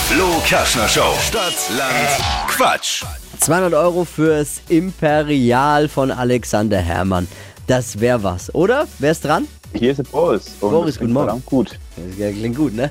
Flo 0.09 0.41
Kerschner 0.47 0.89
Show. 0.89 1.15
Stadt, 1.21 1.55
Land, 1.77 2.49
Quatsch. 2.49 3.05
200 3.41 3.75
Euro 3.75 4.05
fürs 4.05 4.61
Imperial 4.69 5.89
von 5.89 6.11
Alexander 6.11 6.79
Herrmann. 6.79 7.27
Das 7.67 7.99
wäre 8.01 8.23
was, 8.23 8.55
oder? 8.55 8.87
Wer 8.99 9.11
ist 9.13 9.25
dran? 9.25 9.47
Hier 9.75 9.91
ist 9.91 9.99
der 9.99 10.05
Boris. 10.05 10.53
Und 10.61 10.71
Boris, 10.71 10.99
guten 10.99 11.13
Morgen. 11.13 11.43
Gut. 11.45 11.79
Das 11.97 12.17
klingt 12.35 12.57
gut, 12.57 12.75
ne? 12.75 12.91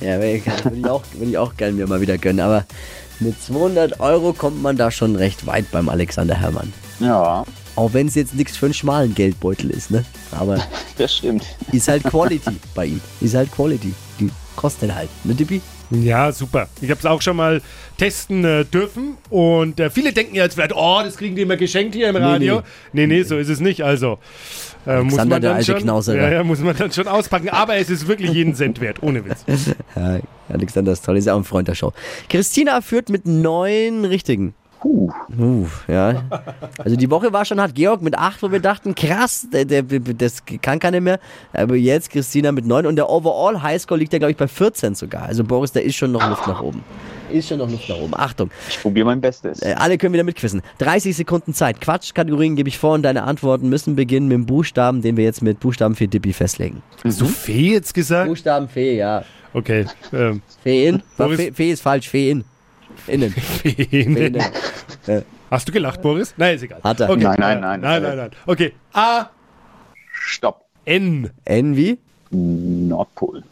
Ja, 0.00 0.16
würde 0.18 0.42
ich, 0.74 0.84
auch, 0.86 1.02
ich 1.20 1.38
auch 1.38 1.56
gerne 1.56 1.74
mir 1.74 1.86
mal 1.86 2.00
wieder 2.00 2.18
gönnen. 2.18 2.40
Aber 2.40 2.64
mit 3.20 3.40
200 3.42 4.00
Euro 4.00 4.32
kommt 4.32 4.60
man 4.60 4.76
da 4.76 4.90
schon 4.90 5.14
recht 5.16 5.46
weit 5.46 5.70
beim 5.70 5.88
Alexander 5.88 6.34
Herrmann. 6.34 6.72
Ja, 6.98 7.44
Auch 7.76 7.92
wenn 7.92 8.08
es 8.08 8.14
jetzt 8.16 8.34
nichts 8.34 8.56
für 8.56 8.66
einen 8.66 8.74
schmalen 8.74 9.14
Geldbeutel 9.14 9.70
ist, 9.70 9.90
ne? 9.90 10.04
Aber 10.32 10.58
das 10.98 11.14
stimmt. 11.16 11.44
ist 11.72 11.86
halt 11.88 12.02
Quality 12.04 12.56
bei 12.74 12.86
ihm. 12.86 13.00
Ist 13.20 13.34
halt 13.34 13.52
Quality. 13.52 13.94
Die 14.18 14.30
kostet 14.56 14.92
halt, 14.94 15.08
ne 15.24 15.34
Dippi? 15.34 15.62
Ja, 15.90 16.30
super. 16.32 16.68
Ich 16.80 16.90
habe 16.90 16.98
es 16.98 17.06
auch 17.06 17.20
schon 17.20 17.36
mal 17.36 17.62
testen 17.96 18.44
äh, 18.44 18.64
dürfen 18.64 19.16
und 19.28 19.80
äh, 19.80 19.90
viele 19.90 20.12
denken 20.12 20.34
ja 20.34 20.44
jetzt 20.44 20.54
vielleicht, 20.54 20.74
oh, 20.74 21.00
das 21.02 21.16
kriegen 21.16 21.36
die 21.36 21.42
immer 21.42 21.56
geschenkt 21.56 21.94
hier 21.94 22.08
im 22.08 22.16
Radio. 22.16 22.62
Nee, 22.92 23.06
nee, 23.06 23.22
so 23.22 23.36
ist 23.36 23.48
es 23.48 23.60
nicht. 23.60 23.82
Also 23.82 24.18
äh, 24.86 25.02
muss 25.02 25.16
man 25.16 25.28
der 25.28 25.40
dann 25.40 25.56
alte 25.56 25.78
schon, 25.78 26.16
ja, 26.16 26.30
ja, 26.30 26.44
muss 26.44 26.60
man 26.60 26.76
dann 26.76 26.92
schon 26.92 27.08
auspacken. 27.08 27.48
Aber 27.50 27.76
es 27.76 27.90
ist 27.90 28.08
wirklich 28.08 28.30
jeden 28.30 28.54
Cent 28.54 28.80
wert, 28.80 29.02
ohne 29.02 29.24
Witz. 29.24 29.44
Ja, 29.96 30.20
Alexander 30.48 30.92
ist 30.92 31.04
toll, 31.04 31.16
ist 31.16 31.26
ja 31.26 31.34
auch 31.34 31.38
ein 31.38 31.44
Freund 31.44 31.68
der 31.68 31.74
Show. 31.74 31.92
Christina 32.28 32.80
führt 32.80 33.08
mit 33.08 33.26
neun 33.26 34.04
Richtigen. 34.04 34.54
Puh. 34.80 35.10
Uh, 35.38 35.66
ja. 35.88 36.22
Also 36.78 36.96
die 36.96 37.10
Woche 37.10 37.32
war 37.32 37.44
schon 37.44 37.60
hart. 37.60 37.74
Georg 37.74 38.00
mit 38.02 38.16
acht, 38.16 38.42
wo 38.42 38.50
wir 38.50 38.60
dachten, 38.60 38.94
krass, 38.94 39.46
der, 39.52 39.64
der, 39.66 39.82
das 39.82 40.42
kann 40.62 40.78
keiner 40.78 41.00
mehr. 41.00 41.20
Aber 41.52 41.76
jetzt 41.76 42.10
Christina 42.10 42.50
mit 42.50 42.66
neun 42.66 42.86
und 42.86 42.96
der 42.96 43.08
Overall 43.10 43.62
Highscore 43.62 44.00
liegt 44.00 44.12
ja, 44.12 44.18
glaube 44.18 44.32
ich, 44.32 44.38
bei 44.38 44.48
14 44.48 44.94
sogar. 44.94 45.24
Also 45.24 45.44
Boris, 45.44 45.72
da 45.72 45.80
ist 45.80 45.96
schon 45.96 46.12
noch 46.12 46.26
Luft 46.28 46.46
nach 46.46 46.62
oben. 46.62 46.82
Ist 47.30 47.48
schon 47.48 47.58
noch 47.58 47.70
Luft 47.70 47.88
nach 47.88 47.96
oben. 47.98 48.14
Achtung, 48.16 48.50
Ich 48.68 48.80
probiere 48.80 49.04
mein 49.06 49.20
Bestes. 49.20 49.60
äh, 49.62 49.74
alle 49.78 49.98
können 49.98 50.14
wieder 50.14 50.24
mitquissen. 50.24 50.62
30 50.78 51.14
Sekunden 51.14 51.52
Zeit. 51.54 51.80
Quatschkategorien 51.80 52.56
gebe 52.56 52.68
ich 52.70 52.78
vor 52.78 52.94
und 52.94 53.02
deine 53.02 53.24
Antworten 53.24 53.68
müssen 53.68 53.94
beginnen 53.96 54.28
mit 54.28 54.34
dem 54.36 54.46
Buchstaben, 54.46 55.02
den 55.02 55.16
wir 55.16 55.24
jetzt 55.24 55.42
mit 55.42 55.60
Buchstaben 55.60 55.94
für 55.94 56.08
Dippi 56.08 56.32
festlegen. 56.32 56.82
Hast 57.04 57.20
du 57.20 57.26
Fee 57.26 57.72
jetzt 57.74 57.92
gesagt? 57.94 58.28
Buchstaben 58.28 58.68
Fee, 58.68 58.96
ja. 58.96 59.22
Okay. 59.52 59.84
Ähm, 60.12 60.42
Fee 60.62 60.88
in? 60.88 61.02
Boris- 61.16 61.36
Fee, 61.38 61.52
Fee 61.52 61.70
ist 61.72 61.82
falsch, 61.82 62.08
Fee 62.08 62.30
in. 63.06 63.22
Innen. 63.22 63.30
Fee 63.30 63.86
innen. 63.90 64.42
Hast 65.50 65.68
du 65.68 65.72
gelacht, 65.72 66.00
Boris? 66.02 66.34
Nein, 66.36 66.56
ist 66.56 66.62
egal. 66.62 66.80
Hat 66.82 67.00
er. 67.00 67.10
Okay. 67.10 67.22
Nein, 67.22 67.36
nein, 67.38 67.60
nein. 67.60 67.80
Nein, 67.80 68.02
nein, 68.02 68.16
nein. 68.16 68.30
Okay. 68.46 68.72
A, 68.92 69.26
Stopp. 70.12 70.64
N. 70.84 71.30
N 71.44 71.76
wie? 71.76 71.98
Nordpol. 72.30 73.42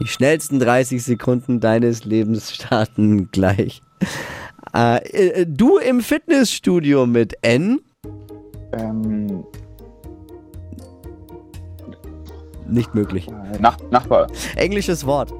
Die 0.00 0.06
schnellsten 0.06 0.60
30 0.60 1.02
Sekunden 1.02 1.60
deines 1.60 2.04
Lebens 2.04 2.54
starten 2.54 3.30
gleich. 3.30 3.82
Äh, 4.74 4.98
äh, 5.40 5.46
du 5.46 5.78
im 5.78 6.00
Fitnessstudio 6.00 7.06
mit 7.06 7.36
N? 7.42 7.80
Ähm, 8.72 9.44
Nicht 12.70 12.94
möglich. 12.94 13.26
Nach 13.58 13.76
Nachbar. 13.90 14.28
Englisches 14.54 15.04
Wort. 15.04 15.32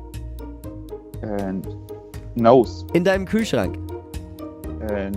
Äh, 1.23 1.53
Nose. 2.35 2.87
In 2.93 3.05
deinem 3.05 3.25
Kühlschrank. 3.27 3.77
Äh, 4.89 5.11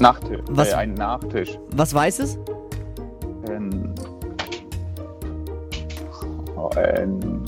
Nachtisch. 0.00 0.40
Was- 0.50 0.70
Äh, 0.72 0.74
ein 0.74 0.94
Nachtisch. 0.94 1.58
Was 1.72 1.92
Weißes? 1.94 2.38
Ähm, 3.50 3.94
ähm, 6.76 7.44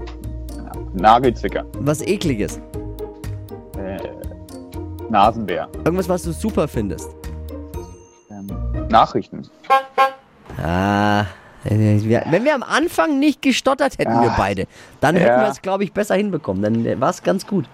Nagelzwicker. 0.95 1.65
Was 1.79 2.03
Ekliges? 2.03 2.61
Äh, 3.79 3.99
Nasenbär. 5.09 5.69
Irgendwas, 5.85 6.09
was 6.09 6.23
du 6.23 6.33
super 6.33 6.67
findest? 6.69 7.15
Ähm, 8.31 8.47
Nachrichten. 8.89 9.43
Ah. 10.63 11.25
Äh, 11.65 12.01
wir- 12.03 12.25
Wenn 12.31 12.45
wir 12.45 12.55
am 12.55 12.63
Anfang 12.63 13.19
nicht 13.19 13.43
gestottert 13.43 13.99
hätten, 13.99 14.13
wir 14.21 14.31
Ah, 14.31 14.35
beide, 14.37 14.67
dann 15.01 15.15
hätten 15.17 15.27
ja. 15.29 15.43
wir 15.43 15.49
es, 15.51 15.61
glaube 15.63 15.85
ich, 15.85 15.93
besser 15.93 16.15
hinbekommen. 16.15 16.63
Dann 16.63 17.01
war 17.01 17.11
es 17.11 17.23
ganz 17.23 17.47
gut. 17.47 17.67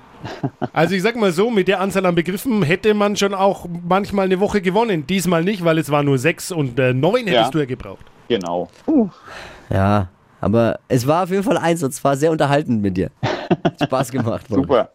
Also 0.73 0.95
ich 0.95 1.03
sag 1.03 1.15
mal 1.17 1.31
so, 1.31 1.51
mit 1.51 1.69
der 1.69 1.81
Anzahl 1.81 2.05
an 2.07 2.15
Begriffen 2.15 2.63
hätte 2.63 2.95
man 2.95 3.17
schon 3.17 3.35
auch 3.35 3.67
manchmal 3.87 4.25
eine 4.25 4.41
Woche 4.41 4.61
gewonnen. 4.61 5.07
Diesmal 5.07 5.45
nicht, 5.45 5.63
weil 5.65 5.79
es 5.79 5.91
war 5.91 6.03
nur 6.03 6.19
sechs 6.19 6.51
und 6.51 6.79
äh, 6.81 6.93
neun 6.95 7.27
hättest 7.27 7.33
Ja. 7.35 7.51
du 7.51 7.59
ja 7.61 7.65
gebraucht. 7.67 8.05
Genau. 8.29 8.69
Ja, 9.71 10.09
aber 10.41 10.79
es 10.89 11.07
war 11.07 11.25
auf 11.25 11.31
jeden 11.31 11.43
Fall 11.45 11.59
eins 11.59 11.83
und 11.85 11.93
zwar 11.93 12.17
sehr 12.17 12.31
unterhaltend 12.33 12.83
mit 12.83 12.97
dir. 12.97 13.11
Spaß 13.83 14.11
gemacht. 14.11 14.47
Super. 14.49 14.91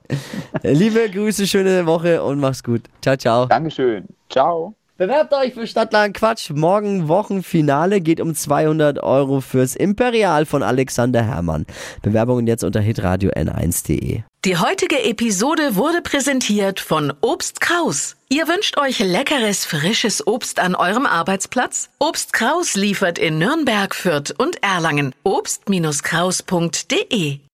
Liebe 0.63 1.09
Grüße, 1.09 1.47
schöne 1.47 1.85
Woche 1.85 2.21
und 2.21 2.39
mach's 2.39 2.61
gut. 2.63 2.81
Ciao, 3.01 3.15
ciao. 3.15 3.45
Dankeschön. 3.45 4.05
Ciao. 4.29 4.75
Bewerbt 5.01 5.33
euch 5.33 5.55
für 5.55 5.65
Stadtland 5.65 6.15
Quatsch. 6.15 6.51
Morgen 6.51 7.07
Wochenfinale 7.07 8.01
geht 8.01 8.21
um 8.21 8.35
200 8.35 9.01
Euro 9.01 9.41
fürs 9.41 9.75
Imperial 9.75 10.45
von 10.45 10.61
Alexander 10.61 11.23
Herrmann. 11.23 11.65
Bewerbungen 12.03 12.45
jetzt 12.45 12.63
unter 12.63 12.81
hitradio 12.81 13.31
n1.de. 13.31 14.21
Die 14.45 14.57
heutige 14.57 15.03
Episode 15.03 15.75
wurde 15.75 16.03
präsentiert 16.03 16.79
von 16.79 17.11
Obst 17.21 17.61
Kraus. 17.61 18.15
Ihr 18.29 18.47
wünscht 18.47 18.77
euch 18.77 18.99
leckeres, 18.99 19.65
frisches 19.65 20.27
Obst 20.27 20.59
an 20.59 20.75
eurem 20.75 21.07
Arbeitsplatz? 21.07 21.89
Obst 21.97 22.31
Kraus 22.31 22.75
liefert 22.75 23.17
in 23.17 23.39
Nürnberg, 23.39 23.95
Fürth 23.95 24.35
und 24.37 24.61
Erlangen. 24.61 25.15
Obst-Kraus.de 25.23 25.71